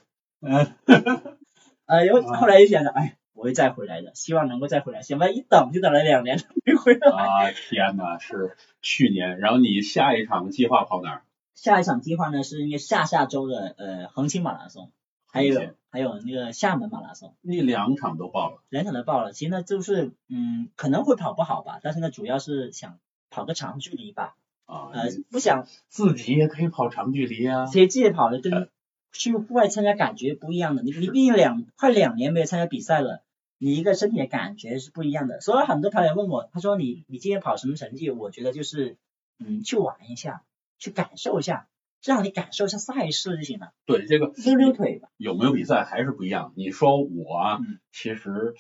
[0.42, 0.74] 嗯，
[1.88, 7.12] 呃，然后来就想着，哎，我会再回来的，希望能够再回来，想不到一等就等了两年没回来。
[7.12, 11.24] 啊，天呐，是去年，然后你下一场计划跑哪儿？
[11.56, 14.92] 下一场计划呢是应该下下周的呃横琴马拉松，
[15.26, 19.32] 还有还有那个厦门马拉松，那两场都报了两场都报了。
[19.32, 23.00] 其实呢就是嗯可能会跑不好吧，但是呢主要是想
[23.32, 28.70] 跑个长距离吧，啊，呃不想自己也可以跑长距离啊，其实自己跑的跟
[29.18, 30.84] 去户外参加感觉不一样的。
[30.84, 33.24] 你你毕竟两快两年没有参加比赛了，
[33.58, 35.42] 你一个身体的感觉是不一样的。
[35.42, 38.10] 所以很多跑友问我，他说你你今天跑什么成绩？
[38.12, 38.98] 我觉得就是
[39.40, 40.44] 嗯去玩一下，
[40.78, 41.68] 去感受一下，
[42.04, 45.10] 让你感受一下赛事就行了，对这个溜溜腿吧。
[45.18, 46.54] 有没有比赛还是不一样。
[46.56, 47.60] 你说我
[47.92, 48.54] 其实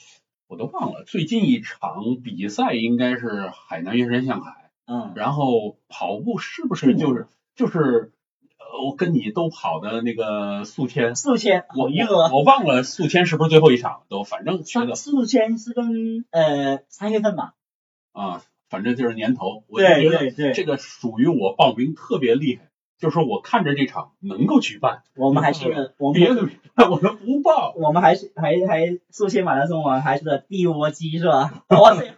[0.47, 8.11] 我都忘了，最近一场比赛应该是海南岳山向海，嗯，然后跑步是不是就是就是呃，
[8.83, 12.31] 我跟你都跑的那个宿迁，宿迁我好热啊。
[12.31, 14.95] 我我忘了宿迁是不是最后一场都，反正去了。
[14.95, 17.53] 宿迁是跟呃三月份吧？
[18.11, 26.49] 啊，反正就是年头，我觉得对对，这个属于我报名特别厉害，就是说我看着这场能够举办，我们还是我们别的
[26.89, 27.73] 我们不报。
[27.75, 31.63] 我们还是还还宿迁马拉松我们还是个地窝鸡是吧？
[31.69, 32.15] 哇塞，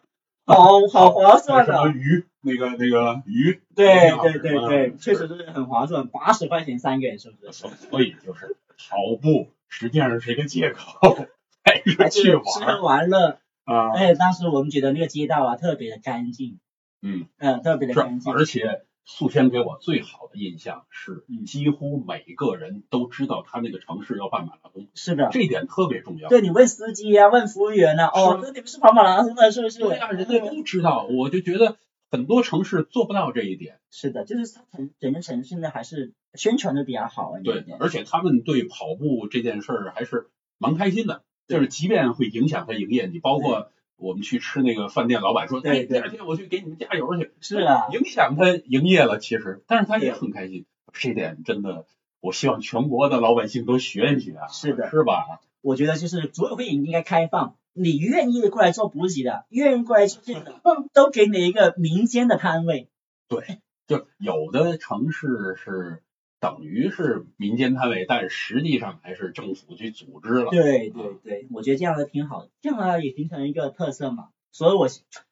[0.56, 1.90] 好 好划算的。
[1.92, 7.52] 鱼，那个那个鱼，对对对对，嗯确实是很划算，八十块钱三个人是不是？
[7.52, 11.16] 所所以就是跑步实际上是一个借口，
[11.64, 16.60] 还是去玩吃喝玩乐，啊，而且当时我们觉得那个街道啊特别的干净，
[17.02, 18.34] 嗯，嗯，特别的干，净。
[18.34, 26.30] 而且宿迁给我最好的印象是嗯，几乎每个人都知道他那个城市要办马拉松，是的，这一点特别重要。
[26.30, 29.80] 对你问司机啊，问服务员啊，哦，你们是跑马拉松的，是不是？
[29.80, 31.78] 对啊，人家都知道，我就觉得
[32.12, 33.80] 很多城市做不到这一点。
[33.90, 37.66] 是的，就是他城整个城市呢还是宣传的比较好一对。
[37.80, 40.28] 而且他们对跑步这件事儿还是
[40.60, 51.86] 蛮开心的，就是即便会影响他营业，你包括我们去吃那个饭店，老板说，对哎，第二天我去给你们加油去，是啊，影响他营业了，其实，但是他也很开心，这点真的，
[52.22, 54.90] 我希望全国的老百姓都学一学啊，是的。
[54.90, 55.40] 是吧？
[55.62, 60.62] 我觉得就是组委会应该开放，你愿意过来做补给的，愿意过来做这个，
[60.94, 62.88] 都给你一个民间的摊位。
[63.28, 66.02] 对，就有的城市是
[66.40, 70.50] 等于是民间摊位，但实际上还是政府去组织了。
[70.52, 74.30] 对对对，我觉得这样的挺好的，这样的也形成一个特色嘛。
[74.52, 74.88] 所以我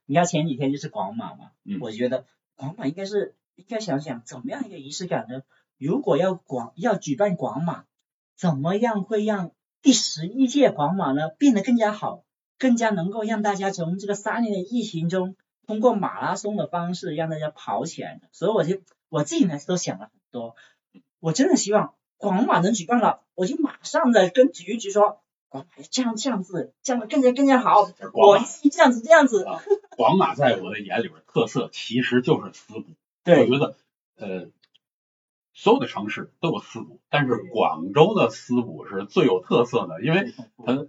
[0.06, 5.44] 你看前几天就是广马嘛，嗯我觉得广马应该是应该想想怎么样一个仪式感呢？
[5.78, 7.86] 如果要广要举办广马，
[8.36, 12.24] 怎么样会让第十一届广马呢变得更加好，
[12.60, 18.22] 更加能够让大家从这个三年的疫情中，通过马拉松的方式让大家跑起来呢？
[18.32, 20.56] 所以我就我自己呢都想了很多，
[21.20, 25.20] 我真的希望广马能举办了，我就马上的跟体育局说。
[25.50, 27.84] 广马这样这样子，这样更加更加好。
[28.12, 28.38] 我
[28.70, 29.48] 这样子这样子。
[29.96, 32.84] 广马在我的眼里边特色其实就是私补。
[33.24, 33.44] 对。
[33.44, 33.78] 我觉得
[34.18, 34.50] 呃，
[35.54, 40.34] 所有的城市都有私补，但是广州的私补是最有特色的，因为
[40.66, 40.86] 它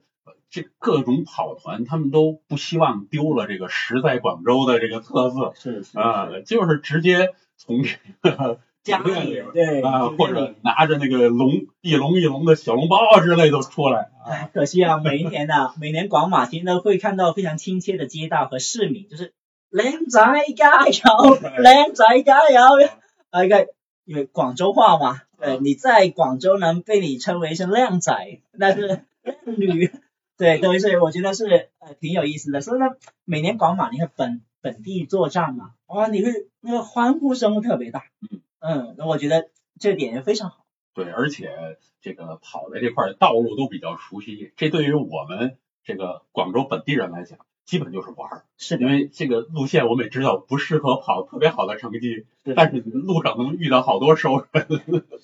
[0.51, 5.53] 这各种跑团他们都不希望丢了这个实在广州的这个特色。
[5.55, 5.97] 是是。
[5.97, 8.59] 啊，就是直接从这个。
[8.89, 14.11] 家里对啊，或者拿着那个龙一笼一笼的小笼包之类都出来。
[14.27, 19.35] 哎，可惜啊，每一年呢，每年广马天都会看到非常亲切的街道和市民，就是
[19.71, 20.21] 靓仔
[20.57, 22.61] 加油，靓仔加油。
[23.31, 23.69] 啊，一个
[24.05, 28.87] 因为广州话嘛，对，你在广州能被你称为是靓仔，那是
[29.23, 29.93] 靓女，
[30.37, 32.61] 对，都是我觉得是呃挺有意思的。
[32.61, 32.87] 所以呢，
[33.25, 38.05] 每年广马你看本本地作战嘛，哇，你会那个欢呼声特别大。
[38.31, 38.41] 嗯。
[38.61, 40.65] 嗯，那我觉得这点也非常好。
[40.95, 48.45] 对，而且这个跑的这块道路都比较熟悉，这对于我们这个广州本地人来讲，基本就是玩儿。
[48.57, 54.67] 是因为这个路线我们也知道不适合跑特别好的成绩，但是路上能遇到好多熟人。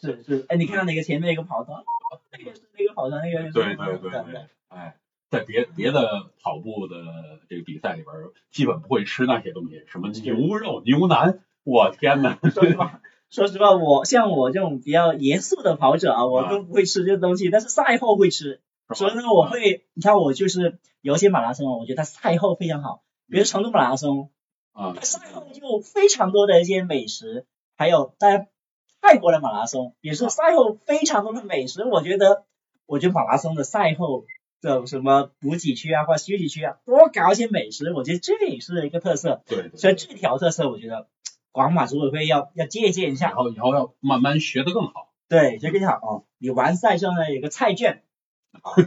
[0.01, 1.83] 是是，哎，你看到那个前面一个跑团，
[2.31, 4.97] 那个是那个跑团，那个对对对对，哎，
[5.29, 8.15] 在别别的跑步的这个比赛里边，
[8.53, 12.39] 基本不会吃那些东西，什么牛肉、牛腩，我天哪！
[13.35, 18.61] 说实话，我像我这种比较严肃的跑者啊，我都不会吃这东西，但是赛后会吃。
[18.95, 24.31] 所以呢，我会，你看我就是有些马拉松，我觉得它赛后非常好，比如成都马拉松
[24.73, 27.45] 啊，赛后就非常多的一些美食，
[27.77, 28.47] 还有在
[29.03, 31.85] 泰国的马拉松也是赛后非常多的美食。
[31.85, 32.45] 我觉得，
[32.87, 34.27] 我觉得马拉松的赛后
[34.61, 39.43] 的什么补给区啊，或者休息区啊，多搞一些美食，我觉得这也是一个特色。
[39.49, 41.09] 对，所以这条特色，我觉得。
[41.55, 45.13] 广马组委会要要借鉴一下，然后以后要慢慢学得更好。
[45.29, 45.95] 对，学更好。
[46.03, 46.25] 哦。
[46.39, 48.03] 你完赛之后呢，有个菜券，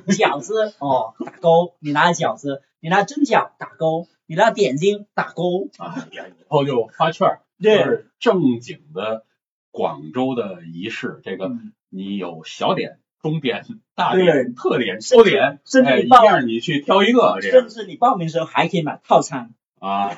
[0.08, 5.69] 饺子哦打勾，你拿饺子，你拿蒸饺打勾，你拿点心打勾。
[5.77, 9.23] 啊，以后就发券，对，正经的
[9.71, 11.21] 广州的仪式。
[11.23, 11.49] 这个
[11.88, 13.63] 你有小点、中点、
[13.95, 19.53] 大点、特点、优点，甚至一样你去挑一个，甚至你报名的时候还可以买套餐。
[19.80, 20.12] 啊。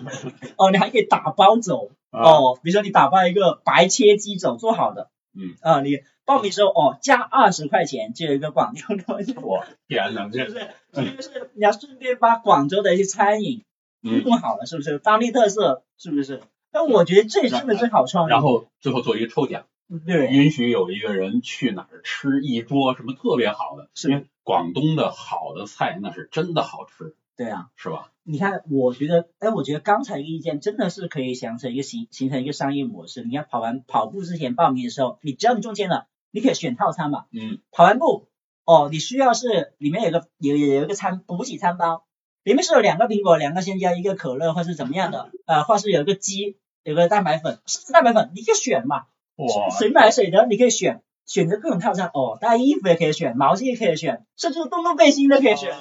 [0.56, 9.04] 哦，你还可以打包走哦，比如说你打包一个白切鸡走做好的，嗯啊，你报名时候哦加二十块钱就有一个广州的，
[9.42, 10.70] 我天哪，是不是？
[11.16, 13.64] 就是你要顺便把广州的一些餐饮
[14.00, 14.98] 弄好了，是不是？
[14.98, 16.40] 当地特色是不是？
[16.70, 18.30] 但我觉得这真的是好创意。
[18.30, 19.66] 然后最后做一个抽奖，
[20.06, 27.14] 对，允许有一个人去哪儿吃一桌什么特别好的，因为广东的好的菜那是真的好吃。
[27.36, 28.10] 对啊，是吧？
[28.22, 33.22] 你看，我觉得，哎，我觉得刚才一个意见真的是可以想成一个形形成一个商业模式。
[33.24, 37.26] 你看，跑完跑步之前报名的时候，你只要你中签了，你可以选套餐嘛。
[37.32, 37.58] 嗯。
[37.70, 38.28] 跑完步，
[38.64, 42.04] 哦，你需要是里面有个有有一个餐补给餐包，
[42.44, 49.06] 里面是有两个苹果、两个香蕉、一个可乐，或是怎么样的，呃，或是有一个鸡，有个蛋白粉，是蛋白粉，你可以选嘛。
[49.36, 49.70] 哇。
[49.76, 52.10] 谁买谁的，你可以选，选择各种套餐。
[52.14, 55.74] 哦，大家衣服也可以选，毛巾也可以选，甚至洞洞背心都可以选。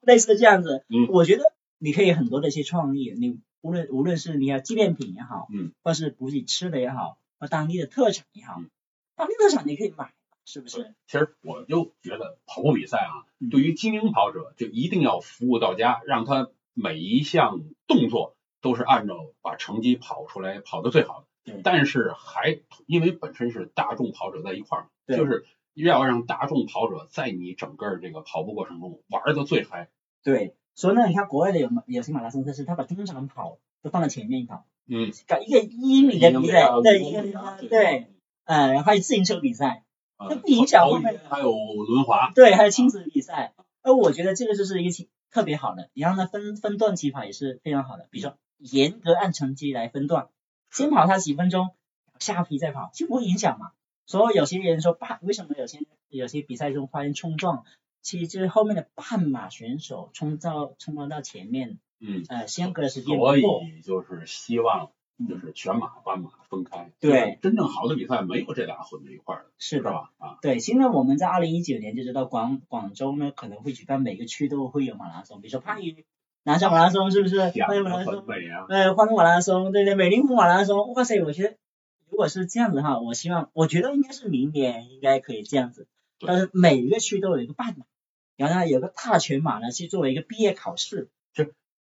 [0.00, 1.42] 类似这样子，嗯，我觉得
[1.78, 8.60] 你可以很多的一些创意，你无论无论是你要纪念品也好，嗯，或是补给吃的也好，或当地的特产也好，
[9.16, 10.12] 当地特产你可以买，
[10.44, 10.94] 是不是？
[11.06, 21.60] 其实我就觉得跑步比赛啊，对于精英跑者就一定要服务到家，让他每一项动作都是按照把成绩跑出来，跑得最好的。
[21.62, 25.44] 但是还因为本身是大众跑者在一块儿，就是。
[25.84, 29.88] 要让大众跑者在你整个这个跑步过程中玩的最嗨。
[30.22, 37.22] 对，所以呢，你看国外的有有些马拉松赛事，他把中长跑都放在前面跑，嗯，搞一个一米的比赛，对，一个
[37.68, 38.08] 对，
[38.44, 39.84] 呃，然后还有自行车比赛，
[40.18, 43.54] 那不影响后面还有轮滑，对，还有亲子比赛。
[43.82, 50.28] 而我觉得这个就是一个特别好的，然后呢，分分段起跑也是非常好的，比如说严格按成绩来分段，
[50.70, 51.70] 先跑它几分钟，
[52.18, 53.70] 下批再跑，就不会影响嘛。
[54.08, 57.64] 所以有些人说半为什么有些有些比赛中发生冲撞，
[58.00, 63.42] 其实就是后面的半马选手冲到冲撞到前面，嗯，呃，相隔的时间所以
[63.84, 64.90] 就是希望
[65.28, 69.92] 就是全马半马分开，对，真正好的比赛没有这俩混在一块儿的，是的。
[69.92, 70.10] 吧？
[70.16, 76.06] 啊，对，现在我们在二零一九年就知道广广州呢可能会举办每个区都会有马拉松，比如说番禺
[76.44, 77.36] 南沙马拉松是不是？
[77.36, 81.57] 番禺马拉松，对，呃，欢乐马拉松，对对，美林湖马拉松，哇塞，我觉得。
[82.18, 85.86] 果是这样子的话，我希望，我觉得应该是明年应该可以这样子，
[86.18, 86.26] 对。
[86.26, 87.86] 但是每一个区都有一个半马，
[88.36, 91.08] 然后呢有个大全马呢，去作为一个毕业考试。
[91.32, 91.46] 就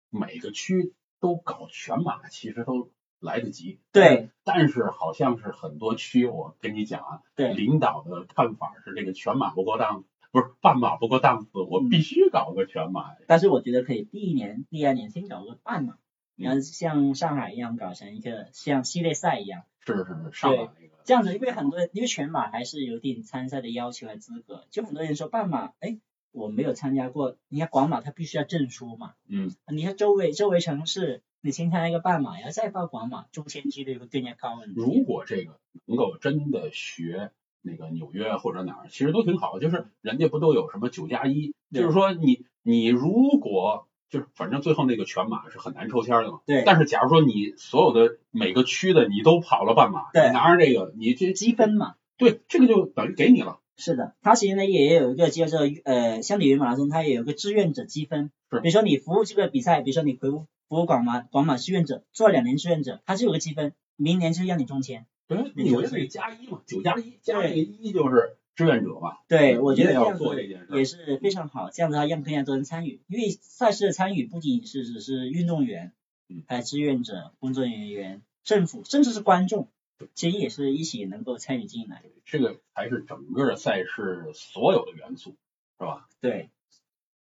[0.09, 3.79] 每个区都搞全马，其实都来得及。
[3.93, 7.53] 对，但是好像是很多区，我跟你讲啊，对。
[7.53, 13.15] 领导的看法是这个全马不够档，不是半马不够档次，我必须搞个全马。
[13.25, 15.97] 但是我觉得可以第一年、第二年先搞个半马，
[16.37, 20.97] 嗯然后像上海一样搞成一个像系列赛一样，是是是，上马那个。
[21.03, 25.97] 这样子，因为很多人因为全马还是有点参赛的要求和资格，就很多人说半马，哎，
[26.31, 34.85] 我没有参加过，你看广马它必须要证书嘛，嗯，你看周围周围城市，你先参加一个半马，然后再报广马，中签几率会更加高很多。
[34.85, 37.31] 如果这个能够真的学
[37.61, 39.59] 那个纽约或者哪儿，其实都挺好。
[39.59, 46.39] 就是人家不都有什么九加一，就是说你你如果就是反正最后那个全马是很难抽签的嘛。
[46.45, 53.59] 对但是假如说你所有的每个区的你都跑了半马，对你拿着这个，你这积分嘛，对这个就等于给你了。
[53.75, 58.31] 是的，它其实呢也有一个叫做呃，像纽约马拉松，它也有个志愿者积分。
[58.49, 65.05] 是比如说你服务这个比赛，比如说你服务服务广马广马志愿者，做了两年志愿者，它就有个积分，明年就让你中签。
[65.27, 69.23] 对，你纽约就是那个加一嘛，九加一加这个一就是志愿者吧。
[69.29, 75.93] 对，我觉得要这样做这件事也是非常好，这样子的话让更加多人参与，因为赛事的参与不仅是只是运动员
[76.27, 79.69] 嗯，还有志愿者、工作人员、政府，甚至是观众，
[80.15, 82.03] 其实也是一起能够参与进来。
[82.25, 85.37] 这个才是整个赛事所有的元素，
[85.79, 86.09] 是吧？
[86.19, 86.49] 对，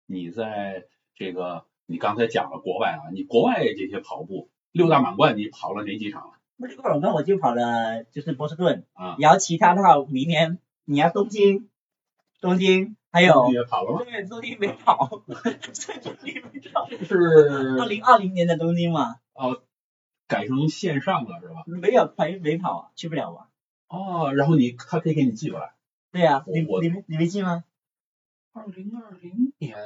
[0.07, 0.85] 你在
[1.16, 9.16] 这个你刚才讲了国外啊，你国外这些跑步六大满贯你跑了哪几场了六大满贯我就跑了就是波士顿，啊？
[9.18, 11.68] 然后其他的话明年你要东京，
[12.41, 14.05] 东京还有你也跑了吗？
[14.05, 17.16] 对东京没跑， 东京没跑，是
[17.78, 19.62] 二零二零年的东京嘛，哦，
[20.26, 21.64] 改成线上了是吧？
[21.66, 23.49] 没有没没跑啊，去不了啊。
[23.89, 25.74] 哦，然后你他可以给你寄过来。
[26.12, 27.64] 对呀、你我你没你没寄吗？
[28.53, 29.76] 二零二零年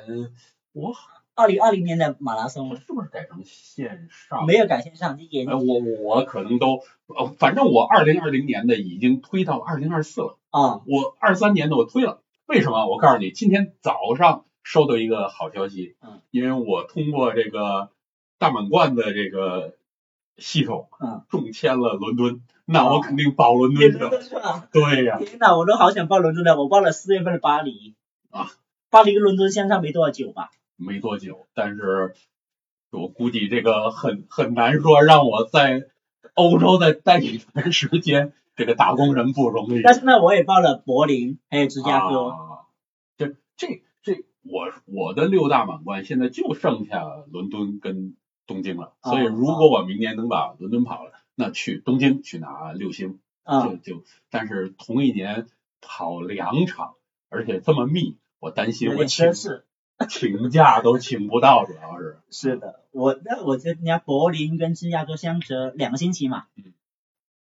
[0.73, 0.93] 我
[1.39, 4.45] 二零二零年的马拉松我是不是改成线上？
[4.45, 10.81] 没有改线上，就延哎，我我可能都，呃，反正我二零二零年的已经推到二零二四了，啊。
[10.85, 12.89] 我二三年的我推了，为什么？
[12.89, 17.91] 我告诉你，今天早上收到一个好消息，嗯，因为我通过这个
[18.41, 19.77] 大满贯的这个
[20.39, 24.09] 系统，嗯，中签了伦敦，那我哦肯定报伦敦去了。
[24.09, 24.69] 伦敦是吧？
[24.73, 27.95] 对呀、天呐，我都好想报伦敦的，我报了四月份的巴黎。
[28.31, 28.51] 啊，
[28.91, 30.51] 巴黎跟伦敦相差没多少久吧？
[30.79, 32.15] 没多久，但是
[32.91, 35.89] 我估计这个很很难说让我在
[36.35, 39.83] 欧洲再待一段时间，这个打工人不容易。
[39.83, 42.39] 但是呢，我也报了柏林还有芝加哥，啊，
[43.17, 48.15] 这这这，我我的六大满贯现在就剩下伦敦跟
[48.47, 55.49] 东京了，哦所以如果我明年能把伦敦跑了，那去东京去拿六星，啊就就，但是同一年
[55.81, 56.95] 跑两场，
[57.29, 59.63] 而且这么密，我担心我请奢侈。
[60.07, 62.19] 请假都请不到，主要是。
[62.31, 66.47] 是的，我那我觉得人家柏林跟芝加哥相隔两个星期嘛。
[66.57, 66.73] 嗯，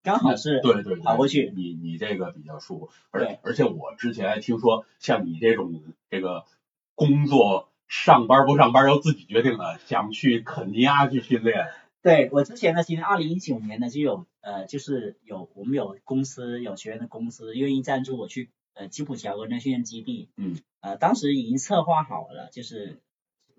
[0.03, 1.51] 刚好是对对对，跑过去。
[1.55, 3.39] 你你这个比较舒服，而对。
[3.43, 6.45] 而且我之前还听说，像你这种这个
[6.93, 11.67] 工作上班不上班要自己决定的，想去肯尼亚去训练，
[12.01, 23.01] 对我之前呢，其实二零一九年呢就有呃，就是有我们有公司有学员的公司愿意赞助我去呃吉普乔格那训练基地，嗯，呃当时已经策划好了，就是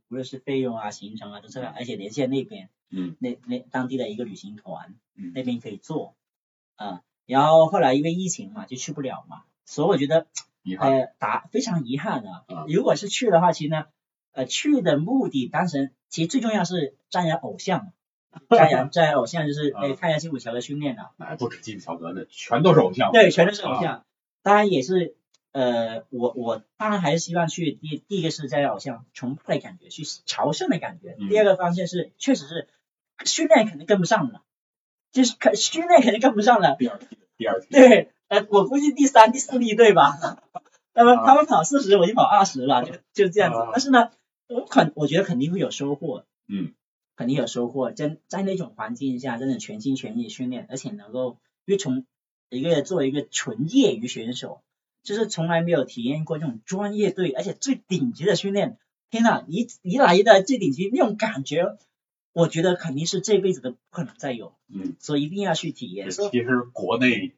[0.09, 3.17] 无论是费用啊、行程啊都策划，而且连线那边嗯。
[3.19, 5.33] 那那当地的一个旅行团嗯。
[5.35, 6.15] 那边可以做
[6.77, 10.27] 啊、然后后来因为疫情嘛就去不了嘛，所以我觉得
[10.63, 12.65] 遗憾，呃打非常遗憾啊啊。
[12.69, 13.87] 如果是去的话，其实呢，
[14.33, 17.93] 呃，去的目的当时其实最重要是瞻仰偶像，
[18.51, 23.81] 瞻仰瞻仰偶像就是啊哎看一下基普乔的训练啊，那还不止吉普乔格呢，全都是偶像，对，全都是偶啊。
[23.83, 24.07] 像。
[24.47, 25.17] 当然也是
[25.51, 31.17] 呃，我我当然还是希望去第第一个是瞻仰偶像崇拜的感觉，去朝圣的感觉。
[31.19, 32.69] 嗯第二个方向是确实是
[33.25, 34.43] 训练肯定跟不上了，
[35.11, 36.77] 就是可训练肯定跟不上了。
[36.79, 40.17] 第二梯，第二梯，对，呃，我估计第三、第四例队吧。
[40.95, 43.71] 他们啊他们跑四十，我就跑二十了，就就这样子啊。
[43.73, 44.13] 但是呢，
[44.47, 46.73] 我肯我觉得肯定会有收获，嗯，
[47.17, 47.91] 肯定有收获。
[47.91, 52.07] 真在那种环境下，真的全心全意训练，而且能够，因为从
[52.49, 54.63] 一个作为一个纯业余选手，
[55.03, 58.79] 就是从来没有体验过这种专业队，而且最顶级的训练。
[59.11, 61.79] 天呐，一一来的最顶级那种感觉，
[62.33, 66.11] 我觉得肯定是这辈子都不可能再有，嗯，所以一定要去体验。
[66.11, 67.33] 其实国内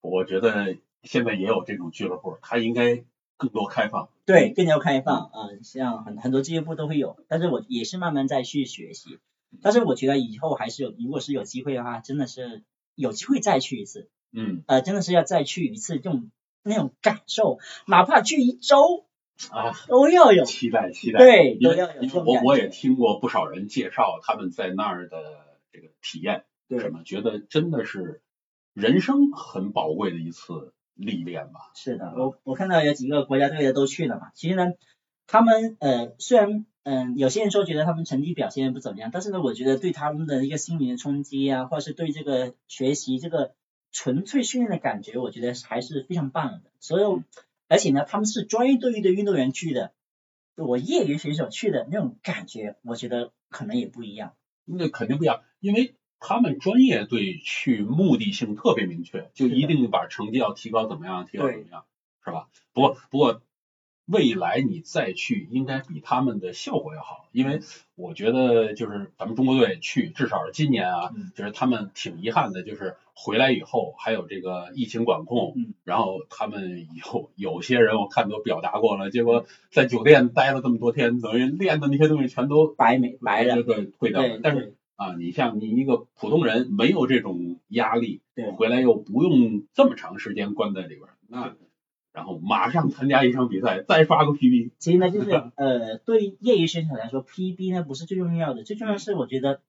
[0.00, 3.04] 我觉得现在也有这种俱乐部，它应该
[3.36, 9.18] 更多开放，对，更加开放啊、呃像很很多俱乐部都会有，但是我也是慢慢在去学习。
[9.62, 12.62] 但是我觉得以后还是有，如果是有机会的话，真的是
[12.94, 16.30] 有机会再去一次，嗯呃，真的是要再去一次，这种
[16.62, 19.06] 那种感受，哪怕去一周
[19.50, 21.18] 啊，都要有，期待期待。
[21.18, 22.40] 对，都要有我。
[22.42, 25.18] 我也听过不少人介绍他们在那儿的
[25.72, 28.22] 这个体验，对什么觉得真的是
[28.74, 31.70] 人生很宝贵的一次历练吧。
[31.74, 34.30] 是的，我我看到有几个国家队的都去了嘛。
[34.34, 34.72] 其实呢，
[35.26, 43.52] 他们呃虽然嗯、有些人说觉得他们成绩表现不怎么样，但是呢，我觉得对他们的一个心灵的冲击啊，或者是对这个学习这个
[43.92, 46.62] 纯粹训练的感觉，我觉得还是非常棒的。
[46.78, 47.22] 所以
[47.68, 49.92] 而且呢，他们是专业队域的运动员去的，
[50.56, 54.34] 我业余选手去的那种感觉，我觉得可能也不一样。
[54.64, 61.84] 那肯定不一样，因为他们专业队去目的性特别明确，就一定把成绩要提高怎么样，提高怎么样，
[62.24, 62.48] 是吧？
[62.72, 63.42] 不过不过
[64.10, 67.60] 未来你再去，应该比他们的效果要好，因为
[67.94, 71.30] 我觉得就是咱们中国队去，至少是今年啊，嗯。
[71.34, 75.74] 就是他们挺遗憾的，就是回来以后还有这个疫情管控，嗯。
[75.84, 84.28] 然后他们有有些人我看都表达过了，结果在酒店待了这么多天，等于练的那些东西全都白没白了，对对退掉了。
[84.28, 88.20] 对，，但是啊，你像你一个普通人，没有这种压力，
[88.56, 91.54] 回来又不用这么长时间关在里边，那
[92.12, 99.60] 然后马上参加一场比赛，再发个 PB，其实呢，就是呃，对业余选手来说，PB 呢不是最重要的，最重要的是我觉得，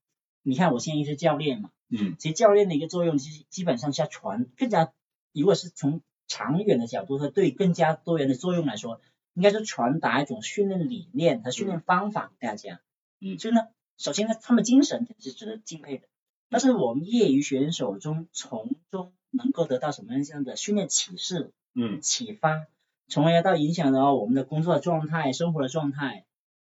[0.42, 4.92] 你看我现在是教练嘛，嗯其实教练的一个作用，其实基本上是要传更加，
[5.34, 9.00] 如果是从长远的角度和对更加多元的作用来说，
[9.34, 12.80] 应该是传达一种训练理念和训练方法给大家。
[13.20, 13.62] 嗯所以呢，
[13.98, 16.08] 首先呢，他们精神是值得敬佩的，
[16.50, 21.52] 但是我们业余选手中从中能够得到什么样的训练启示？
[21.74, 22.68] 嗯启发，
[23.08, 26.26] 从而到影响到我们的工作的状态、生活的状态，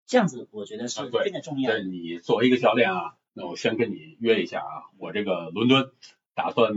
[0.05, 1.79] 这样子我觉得是非常重要的。
[1.79, 5.91] 这你作为一个教练啊，那我先跟你约一下啊，我这个伦敦
[6.33, 6.73] 打算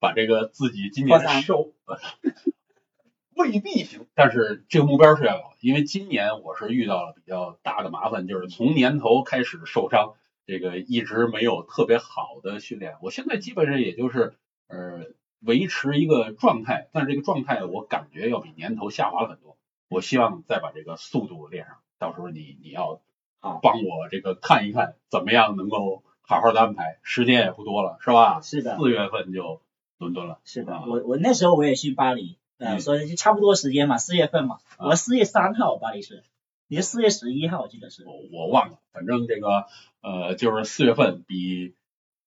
[0.00, 1.72] 把这个自己今年收，
[3.34, 10.14] 未必行，但是这个目标是要有，因为今年我是遇到了比较大的麻烦，就是从年头开始受伤，
[10.46, 14.34] 这个一直没有特别好的训练，我现在基本上也就是
[14.66, 15.04] 呃
[15.40, 19.56] 维持一个状态，但是这个状态我感觉要比年头下滑了很多，
[19.88, 23.00] 我希望再把这个速度练上，到时候你你要
[23.40, 28.40] 啊帮我这个看一看怎么样能够好好的安排，时间也不多了，是吧？
[28.40, 29.62] 是的，四月份就
[29.98, 32.80] 伦敦了，是的啊，我我那时候我也去巴黎，呃，嗯。
[32.80, 34.88] 所以就差不多时间嘛，四月份嘛，啊。
[34.88, 36.24] 我四月三号巴黎是，
[36.66, 38.04] 你是四月十一号，我记得是。
[38.04, 39.66] 我我忘了，反正这个
[40.02, 41.74] 呃就是四月份比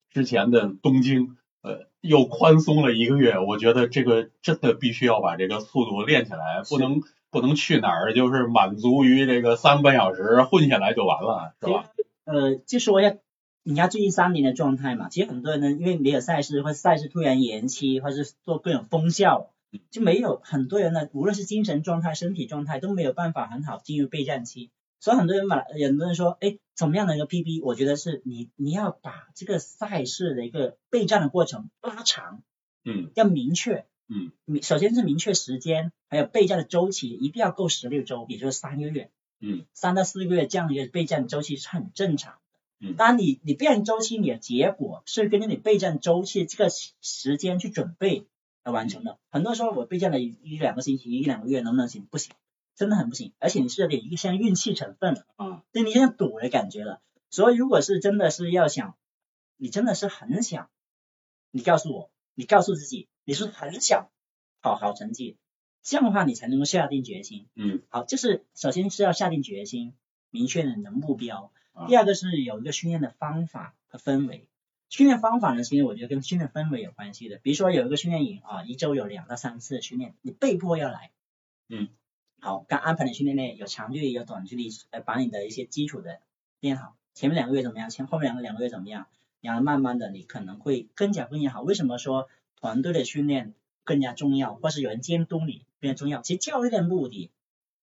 [0.09, 11.89] 之前的东京呃又宽松了一个月，我觉得这个真的必须要把这个速度练起来，不能不能去哪儿就是满足于这个三个半小时混下来就完了，是吧？
[12.25, 13.15] 呃，就说一下，
[13.63, 19.51] 你看最近三年的状态嘛，其实很多人呢，因为没有赛事，或赛事突然延期，或者是做各种封校，
[19.91, 24.71] 就没有很多人呢，无论是精神状态、身体状态都没有办法很好进入备战期。
[25.01, 27.61] 所以很多人买，很多人说，哎，怎么样的一个 PB？
[27.63, 32.43] 我觉得是你你要把这个赛事的一个备战的过程拉长，
[32.85, 33.85] 嗯要明确。
[34.13, 39.09] 嗯明首先是明确时间，还有备战的周期，一定要够十六周，也就是三个月。
[39.39, 42.87] 嗯三到四个月这样的一个备战周期是很正常的。
[42.89, 48.27] 嗯当然你你备战周期你的结果是根据你备战周期这个时间去准备
[48.63, 49.17] 来完成的。
[49.31, 52.05] 很多时候我备战了一一两个星期、一两个月能不能行？
[52.11, 52.33] 不行，
[52.75, 53.33] 真的很不行。
[53.39, 57.01] 而且你是有点一个像运气成分了，啊对你像赌的感觉了。
[57.29, 58.97] 所以如果是真的是要想，
[59.57, 60.69] 你真的是很想，
[61.51, 64.09] 你告诉我，你告诉自己，你是很想
[64.61, 65.37] 考好成绩，
[65.81, 67.47] 这样的话你才能够下定决心。
[67.55, 69.93] 嗯好，就是首先是要下定决心，
[70.29, 71.87] 明确你的目标啊。
[71.87, 74.47] 第二个是有一个训练的方法和氛围。
[74.89, 77.37] 训练方法呢，其实我觉得跟训练氛围有关系的。
[77.37, 81.11] 比如说有一个训练营啊，一周有两到三次的训练，你被迫要来。
[81.69, 81.87] 嗯。
[82.43, 86.21] 好，刚安排的训练内有长距离有短距离，呃，把你的一些基础的
[86.59, 86.95] 练好。
[87.13, 87.91] 前面两个月怎么样？
[87.91, 89.05] 前后面两个两个月怎么样？
[89.41, 91.61] 然后慢慢的你可能会更加更加好。
[91.61, 92.29] 为什么说
[92.59, 96.23] 团队的训练更加重要，或是有人监督你更加重要？
[96.23, 97.29] 其实教练的目的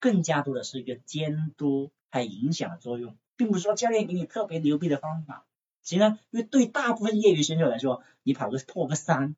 [0.01, 5.47] 更加多的是一个监督还有影响的作用，并不是说教练给你特别牛逼的方法。
[5.85, 9.37] 其实呢，因为对大部分业余选手来说，你跑个破个三，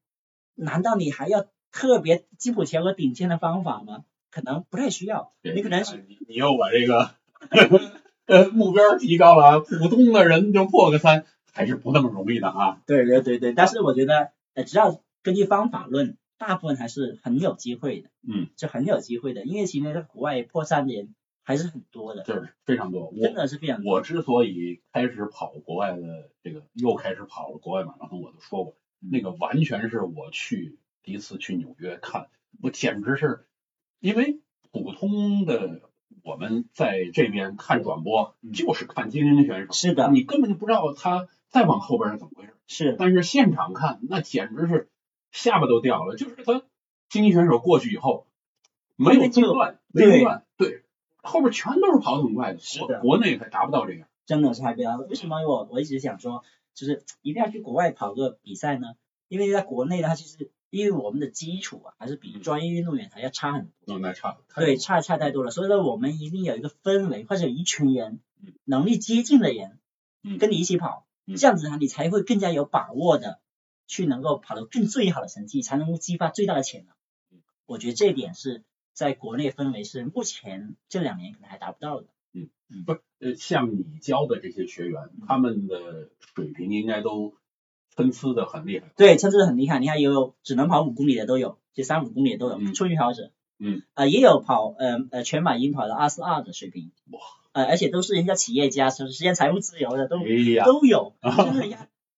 [0.54, 4.06] 难道你还要特别基础条和顶尖的方法吗？
[4.30, 7.10] 可能不太需要，对你可能是你你又把这个
[8.26, 12.80] 呃目标提高了，啊，普通的人就破个三还是不那么容易的啊。
[12.86, 23.08] 对对对对，但是我觉得，呃，只要根据方法论，大部分还是很有机会的，嗯，是很有机会的，因为其实在国外破三的人还是很多的，就是非常多。
[23.08, 23.94] 我真的是非常多。
[23.94, 32.28] 我之所以开始跑国外的这个，又开始跑了国外马拉松，我都说过，那个完全是我去第一次去纽约看，
[32.62, 33.46] 我简直是
[34.00, 34.40] 因为
[34.72, 35.82] 普通的
[36.24, 42.54] 我们在这边看转播就是看精英选手，是的，你根本就不知道他再往后边是怎么回事。
[42.66, 44.88] 是，但是现场看那简直是
[45.32, 46.62] 下巴都掉了，就是他
[47.08, 48.26] 精英选手过去以后
[48.96, 50.82] 没有中断，没有断，对，
[51.16, 54.96] 后边全都是跑得很快的，是的，国内还达不到这样，真的是还不到。
[54.96, 56.44] 为什么我我一直想说，
[56.74, 58.94] 就是一定要去国外跑个比赛呢？
[59.28, 65.50] 因为在国内的话，其实因为我们的基础啊，还是比专业运动员还要差很多，那差，对，差差太多了。
[65.50, 68.20] 所以说，我们一定有一个氛围，或者有一群人，
[68.64, 69.78] 能力接近的人，
[70.38, 71.06] 跟你一起跑，
[71.36, 73.40] 这样子呢，你才会更加有把握的
[73.88, 76.94] 去能够跑得更最好的成绩，才能够激发最大的潜能。
[77.66, 78.62] 我觉得这一点是
[78.92, 82.06] 在国内氛围是目前这两年可能还达不到的。
[82.32, 87.34] 嗯嗯，不，呃，像你教的这些学员，他们的水平应该都。
[87.94, 89.78] 参差的很厉害，对，参差的很厉害。
[89.78, 97.20] 你看，有只能跑五公里的都有，就三五公里的都有，初级跑者，嗯，啊，也有跑呃呃全马英跑的二四二的水平，哇，
[97.52, 100.24] 呃，而且都是人家企业家，实现财务自由的都都
[100.80, 101.76] 都有， 就是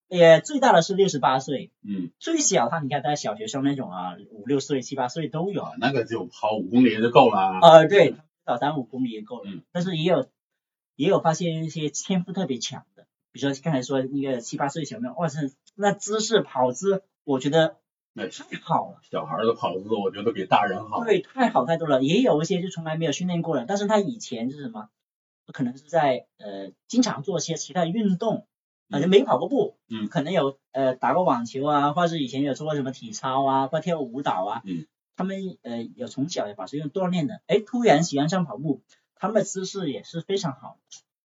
[0.09, 8.15] 也最大的是六十八岁，嗯，最小他你看他小学生那种啊，五六岁七八岁都有，那个就跑五公里就够了，呃，对，
[8.45, 10.29] 跑三五公里也够了，嗯，但是也有
[10.97, 13.07] 也有发现一些天赋特别强的。
[13.33, 17.77] 比如说刚才说那个七八岁小朋友，哇塞，那姿势跑姿，我觉得
[18.13, 19.01] 那太好了。
[19.11, 21.05] 小孩的跑姿，我觉得比大人好。
[21.05, 22.03] 对，太好太多了。
[22.03, 24.89] 也有一些就从来没有训练过的，但是他以前是什么？
[25.53, 28.47] 可能是在呃经常做些其他运动，
[28.89, 38.83] 反正没跑过步，嗯，可能有呃打过网球啊，或者是以前有做过什么体操啊，或跳舞蹈啊，嗯，他们呃有从小也把这种锻炼的，哎，突然喜欢上跑步，
[39.17, 40.79] 他们的姿势也是非常好。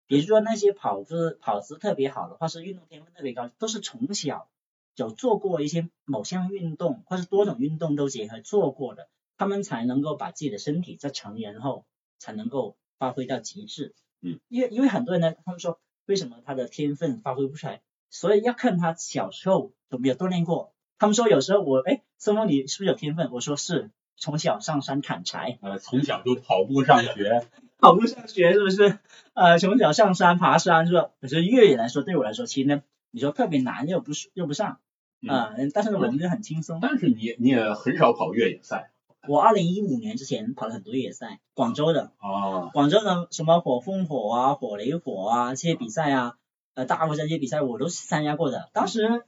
[0.07, 4.49] 比如说那些跑姿跑姿特别好的，或是运动天分特别高，都是从小
[4.95, 11.85] 有做过一些某项运动，或是多种运动都结合做过的，他们才能够把自己的身体在成年后
[12.19, 13.93] 才能够发挥到极致。
[14.21, 20.73] 嗯，因为因为很多人呢，他们说为什么他的天分发挥不出来，所以要看他小时候有没有锻炼过。
[20.97, 23.29] 他们说有时候我哎，孙峰你是不是有天分？
[23.31, 27.45] 我说是，从小上山砍柴，呃，从小就跑步上学。
[27.79, 28.99] 跑步上学是不是？
[29.33, 31.09] 呃，从小上山爬山是吧？
[31.21, 34.79] 可是越野来说，对我来说，其实呢，你说特别难又不是又不上
[35.27, 35.53] 啊。
[35.73, 36.79] 但是我们就很轻松。
[36.81, 38.91] 但是你你也很少跑越野赛。
[39.27, 46.35] 我二零一五年之前跑了很多越野赛，广州的哦，广州的什么火风火啊、火雷火啊这些比赛啊，
[46.75, 48.69] 呃，大国这些比赛我都参加过的。
[48.73, 49.23] 当时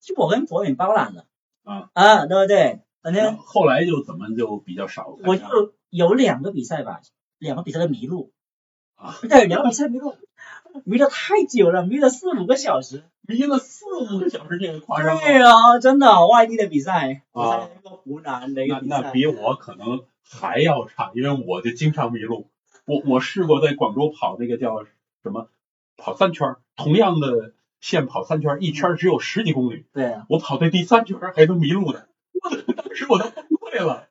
[0.00, 1.24] 就我跟博远包揽了
[1.62, 2.80] 啊啊，对不对？
[3.00, 5.16] 反正后来就怎么就比较少。
[5.24, 7.00] 我就有两个比赛吧。
[7.44, 8.32] 两个比赛的迷路
[8.96, 10.16] 啊， 对，两个比赛迷路，
[10.84, 15.18] 迷了太久了，迷了四五个小时，迷了四五个小时，这个夸张。
[15.18, 22.48] 对啊，真的，外地的比赛啊，一个湖南的一个比赛，那那比我可能还要差，因为我就经常迷路。
[22.86, 24.84] 我我试过在广州跑那个叫
[25.22, 25.48] 什么，
[25.96, 29.84] 跑三圈，同样的线跑三圈，一圈只有十几公里。
[29.92, 32.08] 对，我跑在第三圈还能迷路的，
[32.42, 34.08] 我 当时我都崩溃了。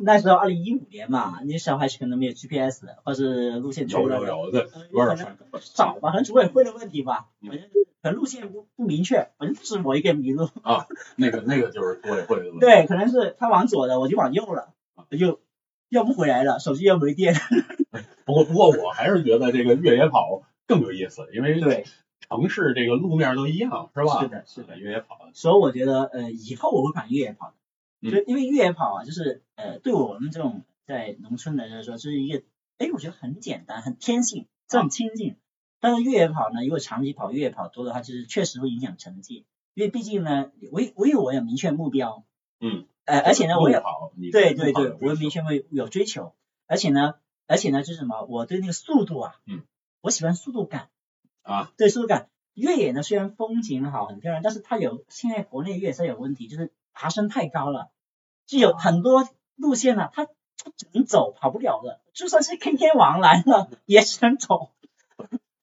[0.00, 5.16] 那时候二零一五年嘛，你小孩可能没有 GPS，或是路线有有有的，有点
[5.60, 7.68] 少吧，可能组委会的问题吧，反正
[8.00, 10.48] 可能路线不不明确，反正是我一个人迷路。
[10.62, 10.86] 啊，
[11.16, 12.60] 那个那个就是组委会的问题。
[12.60, 14.72] 对，可能是他往左的，我就往右了，
[15.10, 15.40] 又
[15.88, 17.34] 要不回来了，手机又没电。
[18.24, 21.84] 不过不过我还是觉得这个越野跑更有意思，因为对
[22.20, 24.20] 城市这个路面都一样，是吧？
[24.22, 25.18] 是的，是的，越野跑。
[25.34, 27.54] 所以我觉得呃，以后我会跑越野跑的。
[28.02, 32.42] 就因为越野跑啊，就是呃，对我们这种在农村的人来说，这是一个，
[32.78, 35.36] 哎，我觉得很简单，很天性，这很亲近。
[35.80, 42.24] 但是越野跑呢，如果长期跑越野跑多的话，就是确实会影响成绩，因为毕竟呢，我我有我有明确目标，
[42.60, 46.34] 嗯，呃，而且呢，我也跑，对对对，我有明确会有追求，
[46.66, 47.14] 而且呢，
[47.46, 49.62] 而且呢，就是什么，我对那个速度啊，嗯，
[50.00, 50.88] 我喜欢速度感
[51.42, 52.28] 啊，对速度感。
[52.54, 57.90] 越野呢，虽然风景好，很漂亮，但是它有现在国内越野赛有问题，就是爬升太高了。
[58.44, 62.00] 就有很多路线呢，它它只能走，跑不了的。
[62.12, 64.70] 就算是 K 天王来了，也只能走。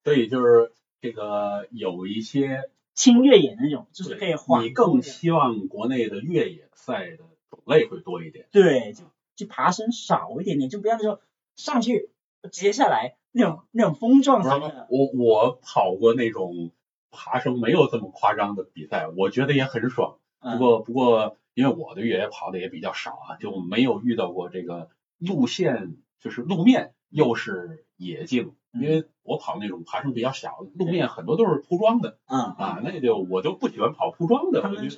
[0.06, 0.72] 所以就是
[1.02, 4.62] 这个有一些轻越野那种，就是可以滑。
[4.62, 8.48] 你更希望国内的越野赛的种类会多一点？
[8.52, 9.04] 对，就
[9.36, 11.20] 就爬升少一点点，就不要说
[11.58, 12.12] 上去
[12.44, 14.88] 直接下来那种那种风状型的。
[14.90, 16.72] 我我跑过那种
[17.12, 20.18] 爬升没有这么夸张的比赛，我觉得也很爽。
[20.54, 21.38] 不过不过。
[21.56, 24.89] 因为我的越野跑的也比较少啊，就没有遇到过这个
[25.20, 34.62] 路线，就是路面又是野径，因为我跑那种爬升比较小，路面很多都是铺装的，嗯啊，那就我就不喜欢跑铺装的。
[34.62, 34.98] 他们就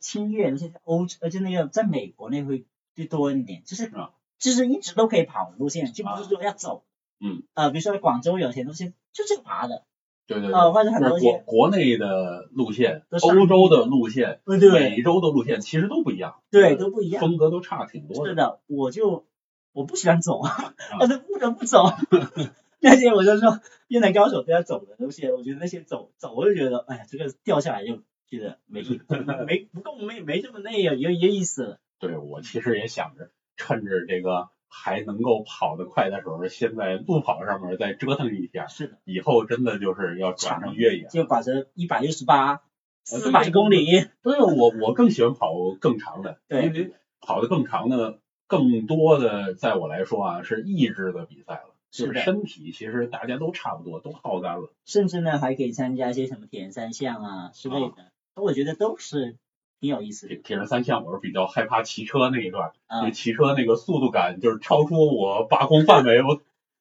[0.00, 6.82] 轻越那些欧呃就那个在美国那会就多一点，就是啊就是一直都可以跑的路线，就不是说要走。
[7.20, 7.44] 嗯。
[7.54, 9.84] 呃，比如说广州有些东西就是爬的，
[10.30, 17.20] 对对呃，对，或者很多国国内的路线、欧洲的路线、对对美洲的路线其实都不一样，对都不一样。
[17.20, 18.30] 风格都差挺多的。
[18.30, 19.26] 是的，我就
[19.72, 20.40] 我不喜欢走，
[21.00, 21.86] 但是不得不走。
[22.82, 29.00] 那些我就说越南高手都要走的东西，我觉得那些走走，我就觉得，哎呀，这个掉下来就觉得没意
[29.46, 31.78] 没不够没没这么那有有有意思了。
[31.98, 41.08] 对我其实也想着趁着这个还能够跑得快的时候，先在路跑上面再折腾一下，是的，以后真的就是要转成越野。
[41.08, 42.62] 就保持一百六十八，
[43.10, 43.84] 呃四百公里。
[44.22, 51.74] 对，我我更喜欢跑更长的，对因为跑得更长的，更多的在我来说啊是意志的比赛了。
[51.90, 54.72] 就是身体其实大家都差不多，都耗干了。
[54.84, 59.36] 甚至呢还可以参加一些什么铁人三项啊之类的，我觉得都是
[59.80, 60.34] 挺有意思的。
[60.34, 66.22] 铁铁人三项我是比较害怕骑车那一段，因啊为，骑车那个速度感就是超出我把控范围。
[66.22, 66.40] 我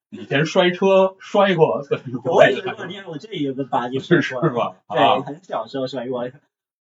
[0.09, 1.81] 以前摔车摔过，
[2.25, 4.75] 我也 是，你看我这里有个疤就是是吧？
[4.89, 6.29] 对，啊，很小时候摔过，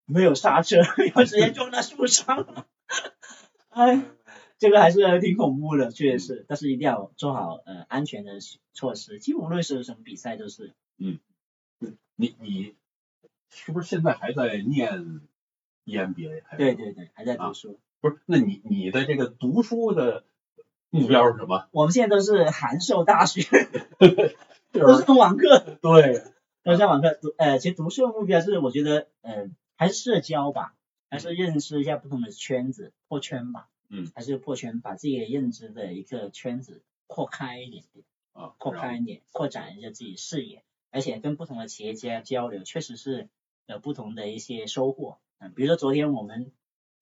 [0.06, 0.80] 没有刹车，
[1.14, 2.66] 我直接撞到树上了。
[3.68, 4.02] 哎，
[4.58, 8.38] 这个还是挺恐怖的，确实是，但是一定要做好呃安全的
[8.72, 9.18] 措施。
[9.18, 11.18] 其实无论是什么比赛都是，嗯
[12.14, 12.74] 你你
[13.50, 15.20] 是不是现在还在念
[15.86, 16.42] EMBA？
[16.44, 17.78] 还对对对，还在啊读书。
[18.00, 20.24] 不是，那你你的这个读书的
[20.90, 21.68] 目标是什么？
[21.72, 23.42] 我们现在都是函授大学，
[24.72, 26.22] 都是网课， 对，
[26.62, 27.18] 都上网课。
[27.20, 30.74] 读呃，其实读书的目标是，我觉得呃还是社交吧，
[31.08, 33.68] 还是认识一下不同的圈子，破圈吧。
[33.88, 38.04] 嗯，还是破圈，把自己的认知的一个圈子扩开一点点。
[38.32, 43.28] 啊，扩开一点，扩展一下自己视野，而且跟不同的企业家交流，确实是
[43.66, 45.18] 有不同的一些收获。
[45.38, 46.52] 嗯，比如说昨天我们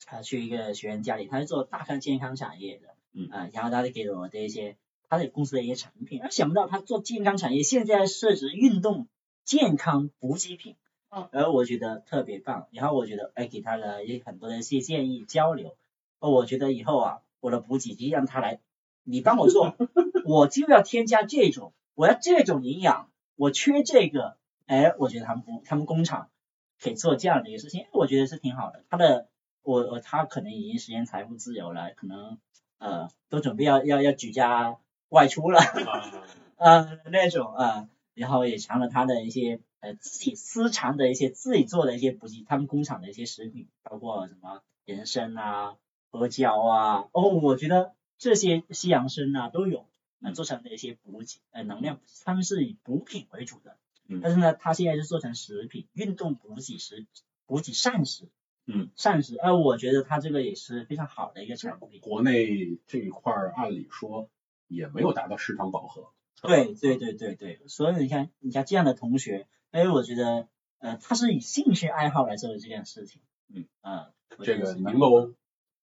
[0.07, 4.77] 啊去一个学员家里，他是做大康健康产业的，嗯啊，然后他就给了我的一些
[5.09, 9.09] 他的公司的一些产品，而想不到他做健康产业，现在涉及运动
[9.45, 10.77] 健康补给品，
[11.11, 15.77] 嗯，而我觉得特别棒，然后我觉得哎给他了也很多的一些建议交流，
[16.19, 18.61] 哦，我觉得以后啊我的补给机让他来，
[19.05, 19.77] 你帮我做。
[20.27, 26.31] 我就要添加这种，我要这种营养，我缺这个，哎，我觉得他们工他们工厂
[26.81, 28.85] 可以做这样的一个事情，我觉得是挺好的。
[28.91, 29.29] 他的
[29.63, 32.39] 我我他可能已经实现财富自由了，可能
[32.79, 34.77] 呃都准备要要要举家
[35.09, 36.11] 外出了，啊
[36.59, 45.77] 呃那种呃，然后也尝了他的一些呃自己私藏的一些自己做的一些补给，他们工厂的一些食品，包括什么人参啊、
[46.11, 49.87] 阿胶啊，哦，我觉得这些西洋参啊都有。
[50.23, 53.77] 呃，做成的一些补给，呃，能量，他们是以补品为主的，
[54.09, 57.07] 嗯但是呢，它现在是做成食品，运动补给食，
[57.47, 58.29] 补给膳食，
[58.67, 62.01] 嗯，膳食，呃，我觉得它这个也是非常好的一个产品。
[62.01, 64.29] 国内这一块儿按理说
[64.69, 66.13] 也没有达到市场饱和。
[66.43, 70.49] 对对对对对，所以你看，你像这样的同学，哎，我觉得，
[70.79, 74.11] 呃，他是以兴趣爱好来做的这件事情，嗯，啊、
[74.43, 75.33] 这个能够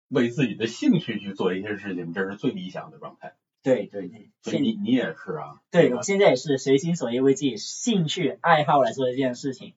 [0.08, 3.34] 为自己的兴趣去做一些事情，这是最理想的状态。
[3.64, 9.74] 对对对，所以你你也是啊，对我现在也是随心所欲为自己兴趣爱好来做这件事情。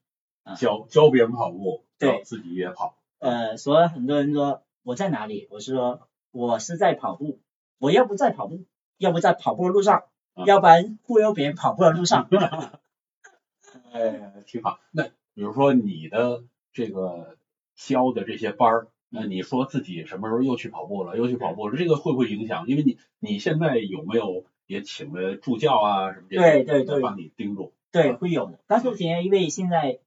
[0.57, 2.97] 教教别人跑步，对自己也跑。
[3.19, 7.39] 呃，所以很多人说我在哪里，我是说我是在跑步，
[7.79, 8.65] 我要不在跑步，
[8.97, 10.03] 要不在跑步的路上，
[10.35, 12.29] 啊要不然忽悠别人跑步的路上。
[13.91, 14.79] 哎，挺好。
[14.91, 17.37] 那比如说你的这个
[17.75, 22.67] 教的这些班儿，那你说自己什么时候又去跑步了，又去跑步了，这个会不会影响？
[22.67, 27.73] 因为你你现在有没有也请了助教啊什么这些，对对对帮你盯住？
[27.91, 28.59] 对，会有的。
[28.67, 29.99] 但是现在因为现在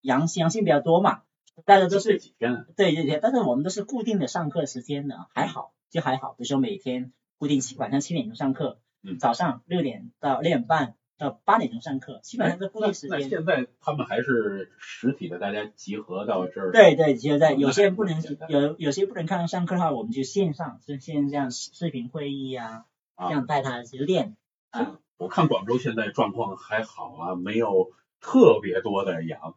[0.00, 1.22] 阳阳性比较多嘛，
[1.64, 6.30] 大家都这是几天了对对对，但是我们都是固定的上课时间的，还好就还好。
[6.30, 13.10] 比如说每天固定七晚上七点钟上课，嗯早上六点到六点半到八点钟上课，基本上是固定时间。
[13.10, 16.72] 那现在他们还是实体的，大家集合到这儿。
[16.72, 24.34] 对对，集合在哦有些人不能有有些不能看上课的话，我们就线上就线这样视视频会议啊，啊这样带他去练
[24.70, 24.98] 啊。
[25.18, 27.92] 我看广州现在状况还好啊，没有
[28.22, 29.56] 特别多的羊，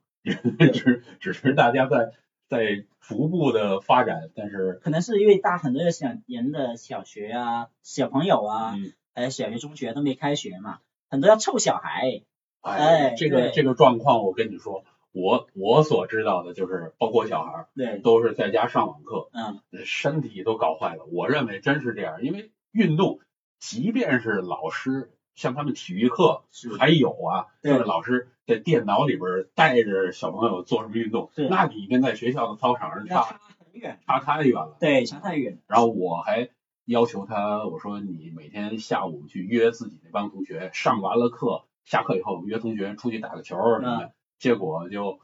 [0.74, 2.12] 只只是大家在
[2.50, 10.80] 在逐步的发展，但是可能是因为大很多的小人的小学啊、小朋友啊，嗯，还有小学、中学都没开学嘛，
[11.14, 12.24] 很多要臭小孩。
[12.62, 12.74] 哎
[13.12, 21.06] 哎，这个这个状况，我跟你说，我我所知道的就是，包括小孩儿对，都是在家上网课，嗯，身体都搞坏了。
[21.12, 23.20] 我认为真是这样，因为运动，
[23.60, 26.46] 即便是老师像他们体育课
[26.80, 33.40] 还有啊，就对是老师在电脑里边带着小朋友做什么运动，是那你跟在学校的操场上差差
[33.72, 34.78] 很远，差太远了。
[34.80, 35.60] 对，差太远了。
[35.68, 36.50] 然后我还
[36.86, 44.14] 要求他，我说你每天下午去约自己那帮同学，上完了课，下课以后约同学出去打个球什么的。
[44.38, 45.20] 结果就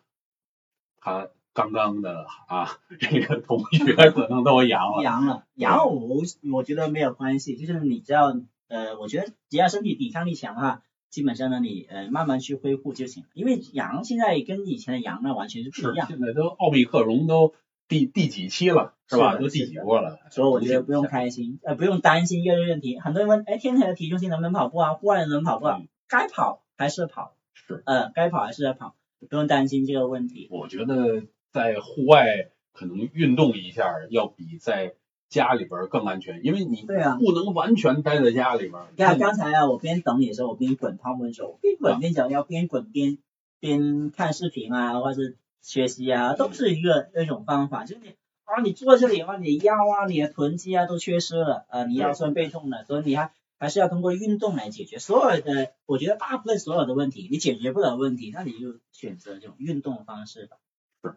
[1.02, 5.04] 他刚刚的啊，这个同学可能都阳了。
[5.04, 6.22] 阳了，阳我
[6.54, 8.40] 我觉得没有关系，就是你只要
[8.70, 13.30] 呃，我觉得只要身体抵抗力强的话，基本上呢你呃慢慢去恢复就行了。
[13.34, 17.54] 因为阳现在跟以前的阳呢完全是不一样，现在都奥密克戎都
[17.90, 19.34] 第第几期了，是吧？
[19.34, 20.20] 是都第几波了？
[20.30, 23.00] 所以我觉得不用开心，呃不用担心一个问题。
[23.00, 24.94] 很多人问，哎，天天的体重心能不能跑步啊？
[24.94, 25.88] 户外能跑步啊嗯？
[26.08, 28.96] 该跑还是跑，是，呃该跑还是要跑，
[29.28, 30.48] 不用担心这个问题。
[30.52, 34.94] 我觉得在户外可能运动一下，要比在
[35.28, 37.18] 家里边更安全，因为你对啊。
[37.20, 38.82] 不能完全待在家里边。
[38.96, 43.18] 你看刚才啊，我边等你的时候，我边滚泡沫的时候，边滚边讲，要边滚边
[43.60, 47.86] 边看视频啊，或者是学习啊，都是一个那种方法。
[47.86, 55.74] 就是你啊，你坐这里的话，你腰啊、你的臀肌啊都缺失了，呃，你腰酸背痛了，所以你还还是要通过运动来解决所有的。
[55.86, 60.58] 我觉得大部分所有的问题，你解决不了问题，那你就选择这种运动方式吧。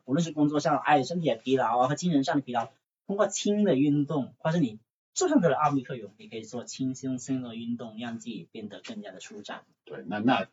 [0.04, 2.68] 无论是工作上哎身体的疲劳啊和精神上的疲劳，
[3.06, 4.78] 通过轻的运动，或是你
[5.14, 9.62] 就算得了奥密克戎，你可以做轻松轻的运动，让自己变得更加的舒展。
[9.84, 10.48] 对，那那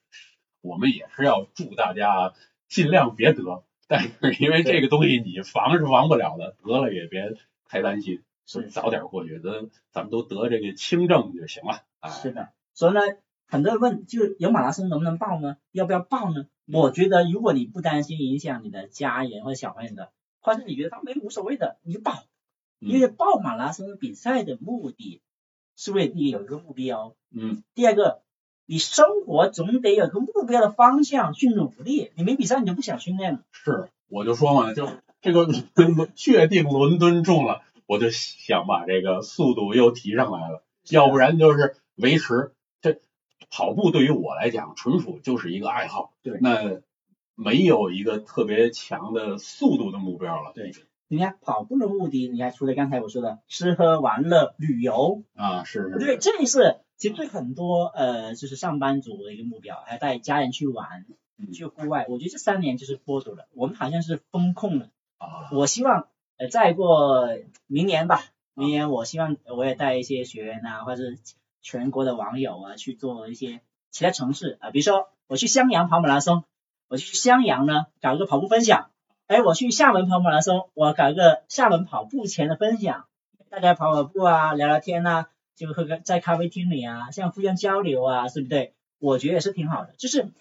[0.62, 2.34] 我们也是要祝大家
[2.68, 7.36] 尽量别得，但是因为这个东西你防是防不了的，得了也别
[7.66, 12.10] 太担心，所以早点过去，咱咱们都得这个轻症就行了啊。
[12.12, 13.02] 是的，所以呢，
[13.48, 15.58] 很多人问，就有马拉松能不能报呢？
[15.72, 16.46] 要不要报呢？
[16.72, 22.14] 我觉得，如果你不担心影响你的家人或者小朋友的，或者你觉得他没无所谓的，你就报。
[22.82, 25.22] 嗯因为报马拉松比赛的目的
[25.76, 28.22] 是为第一有一个目标，嗯，第二个
[28.70, 32.12] 你生活总得有个目标的方向去努力。
[32.14, 33.40] 你没比赛你就不想训练了。
[33.52, 34.88] 是，我就说嘛，就
[35.22, 35.48] 这个
[36.14, 43.00] 确定伦敦中了，我就想把这个速度又提上来了，要不然就是维持这
[43.50, 46.14] 跑步对于我来讲，纯属就是一个爱好。
[46.22, 46.80] 对那
[47.34, 50.52] 没有一个特别强的速度的目标了。
[50.54, 50.72] 对
[51.08, 61.06] 你看跑步的目的，你看除了刚才我说的吃喝玩乐、旅游，啊，是是对，是，这是其实对很多呃就是上班族的一个目标，还带家人去玩、
[61.38, 62.06] 嗯去户外。
[62.10, 64.90] 我觉得这三年就是剥夺了，我们好像是风控了。
[65.18, 67.30] 啊，我希望呃再过
[67.68, 71.18] 明年吧，明年我希望我也带一些学员啊，或者是
[71.62, 76.44] 全国的网友啊去做一些其他城市啊，比如说我去襄阳跑马拉松，
[76.90, 78.92] 我去襄阳呢搞一个跑步分享，
[79.28, 83.06] 哎，我去厦门跑马拉松，我搞一个厦门跑步前的分享，
[83.50, 85.30] 大家跑跑步啊，聊聊天啊，
[85.60, 88.74] 就喝个在咖啡厅里啊，像互相交流啊，对不对？
[88.98, 90.32] 我觉得也是挺好的，就是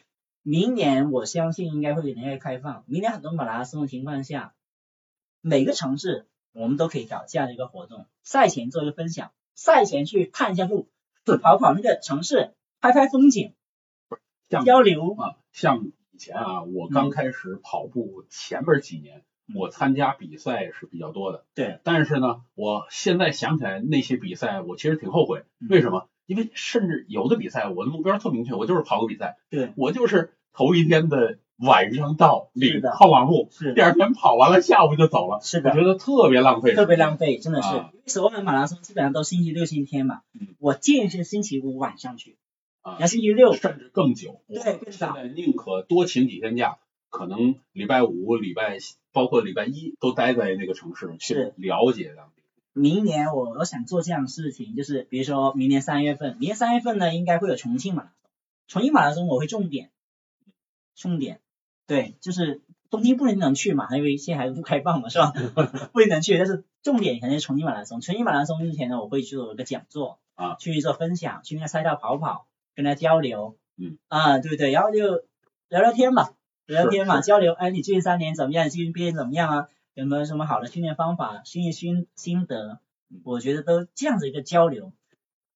[0.43, 4.55] 明年我相信应该会越来越开放，明年很多马拉松的情况下。
[5.41, 10.89] 每个城市我们都可以搞这样的一个活动，赛前做一个分享，赛前去探一下路，
[11.25, 13.55] 去跑跑那个城市，拍拍风景，
[14.49, 15.15] 像交流。
[15.15, 21.45] 啊，像以前啊，我刚开始跑步前面几年，嗯我参加比赛是比较多的。
[21.55, 25.45] 对，但是呢，我现在想起来那些比赛，我其实挺后悔。
[25.61, 26.09] 嗯为什么？
[26.27, 37.17] 因为甚至有的比赛，我的目标特明确，我就是跑个比赛，对，我就是头一天的晚上到是领的号码布，是第二天跑完了下午就走了，是的，我觉得特别浪费，特别浪。
[37.17, 42.37] 费，真的是，啊因为所有的马拉松基本上都星期六、星期天嘛，嗯我建议是星期五晚上去，
[42.83, 44.43] 啊然后星期六甚至更久。
[44.49, 46.77] 对我更早现在宁可多请几天假，
[47.09, 48.77] 可能礼拜五、礼拜
[49.19, 52.43] 包括礼拜一都待在那个城市去了解当地。
[52.73, 58.31] 明年我我想做这样的事情，就是比如说明年三月份，明年三月份呢应该会有重庆马拉松，
[58.69, 59.91] 重庆马拉松我会重点，
[60.95, 61.41] 重点，
[61.89, 62.61] 对，就是
[62.91, 65.33] 冬天不能能去嘛，因为现在还不开放嘛，是吧？
[65.93, 68.01] 不能去，但是重点肯定是重庆马拉松。
[68.01, 72.47] 重庆马拉松之前呢，我会去做一个讲座啊，去做分享，去那个赛道跑跑，
[72.77, 74.71] 跟他交流，嗯，啊，对不对？
[74.71, 75.25] 然后就
[75.69, 76.31] 聊聊天嘛，
[76.69, 78.67] 聊聊天嘛，交流，哎，你最近三年怎么样？
[78.67, 79.69] 你最近毕业怎么样啊？
[79.95, 82.79] 有没有什么好的训练方法、训练心心得？
[83.25, 84.93] 我觉得都这样子一个交流，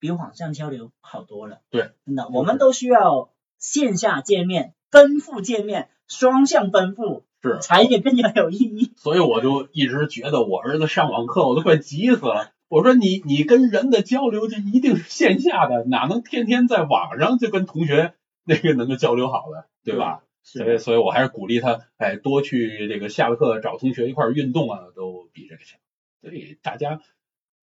[0.01, 1.61] 比网上交流好多了。
[1.69, 8.95] 对，真的，我们都需要线下见面、奔赴见面、双向奔赴，是，才也更加有意义。
[8.97, 12.53] 所以我就一直觉得我儿子上网课我都快急死了。
[12.69, 20.23] 我说你你跟人的交流就一定是线下的，哪能天天在网上就跟同学那个能够交流好的，对吧？
[20.43, 25.79] 所以所以我还是鼓励他，哎，多去这个下了课找同学一块儿运动啊，都比这个强。
[26.21, 27.01] 所以大家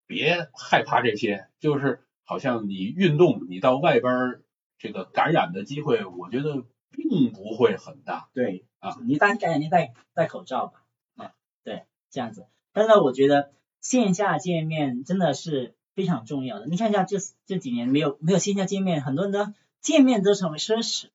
[0.08, 4.44] 别害怕这些，就是好像你运动，你到外边儿
[4.78, 8.30] 这个感染的机会，我觉得并不会很大。
[8.34, 10.84] 对啊，你戴感染你戴戴口罩吧，
[11.16, 12.48] 啊，对，这样子。
[12.72, 13.52] 但是我觉得
[13.82, 16.66] 线下见面真的是非常重要的。
[16.68, 21.08] 你看一下这这几年没有没有线下见面，很多人都见面都成为奢侈。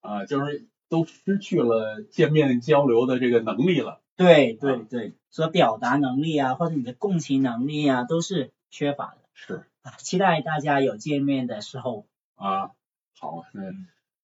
[0.00, 4.00] 啊，就是都失去了见面交流的这个能力了。
[4.16, 9.18] 对对对，所表达能力啊，或者你的共情能力啊，都是缺乏的。
[9.34, 12.06] 是啊，期待大家有见面的时候。
[12.34, 12.70] 啊，
[13.18, 13.62] 好，那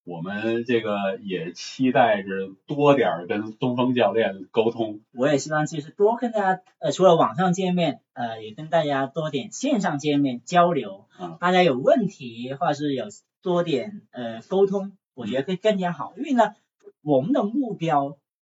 [0.04, 2.28] 我们这个也期待着
[2.66, 5.00] 多点儿跟东风教练沟通。
[5.12, 11.06] 我也希望就是多跟大家，呃，除了网上见面，呃，也跟大家多点线上见面交流。
[11.18, 13.04] 啊，大家有问题或者是有
[13.42, 16.14] 多点呃沟通，我觉得会更加好。
[16.16, 16.54] 因为呢，
[17.02, 18.18] 我们的目标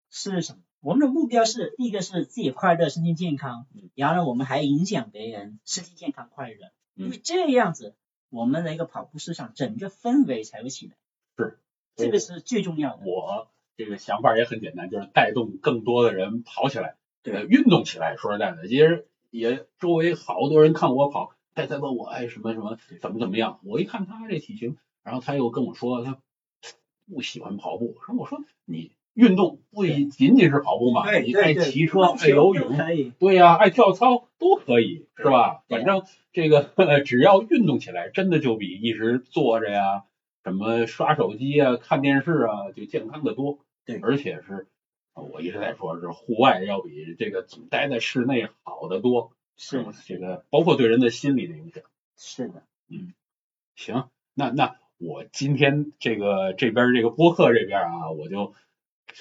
[0.09, 0.59] 是什么？
[0.81, 6.71] 我们的目标是第一个是自己快乐、身心健康，然后呢，我们还影响别人身心健康、快乐。
[6.95, 7.95] 因为这样子，
[8.29, 10.93] 我们的一个跑步市场整个氛围才会起来。
[11.37, 11.57] 是，
[11.95, 13.03] 这个是最重要的。
[13.05, 13.47] 我
[13.77, 18.17] 这个想法也很简单，就是带动更多的人跑起来，对，运动起来。
[18.17, 23.61] 说实在的，其实也周围好多人看我跑，他在问我，哎，什么什么怎么怎么样？
[23.63, 26.19] 我一看他这体型，然后他又跟我说他
[27.07, 28.91] 不喜欢跑步，说我说你。
[29.15, 32.75] 运动不仅仅是跑步嘛，你爱骑车、爱游泳，
[33.19, 35.61] 对呀，爱跳操都可以，是吧？
[35.69, 36.01] 反正
[36.31, 36.71] 这个
[37.05, 40.05] 只要运动起来，真的就比一直坐着呀、
[40.43, 43.59] 什么刷手机啊、看电视啊，就健康的多。
[43.85, 44.65] 对，而且是，
[45.13, 49.31] 我一直在说，是户外要比这个总待在室内好得多。
[49.55, 51.83] 是这个，包括对人的心理的影响。
[52.17, 53.13] 是的，嗯，
[53.75, 54.75] 行，那那
[55.05, 58.53] 我今天这个这边这个播客这边啊，我就。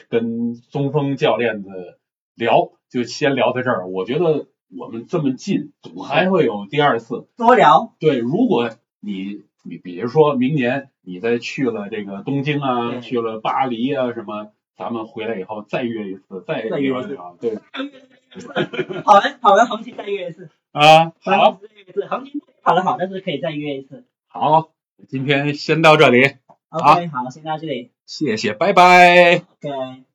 [0.08, 1.98] 跟宗峰教练的
[2.34, 3.86] 聊，就先聊到这儿。
[3.88, 7.94] 我觉得我们这么近，总还会有第二次多聊。
[8.00, 8.70] 对，如果
[9.00, 17.18] 你你比如说明年你再去了这个东京啊，去了巴黎啊什么，咱们回来以后再约一次，再再约一次。
[17.38, 17.58] 对，
[19.04, 21.12] 跑完跑完恒星再约一次啊。
[21.20, 22.06] 好，再约一次。
[22.06, 24.06] 恒星跑得好，但是可以再约一次。
[24.26, 24.71] 好，
[25.08, 26.36] 今天先到这里。
[26.70, 27.90] OK，好，先到这里。
[28.06, 29.36] 谢谢，拜拜。
[29.36, 30.11] OK。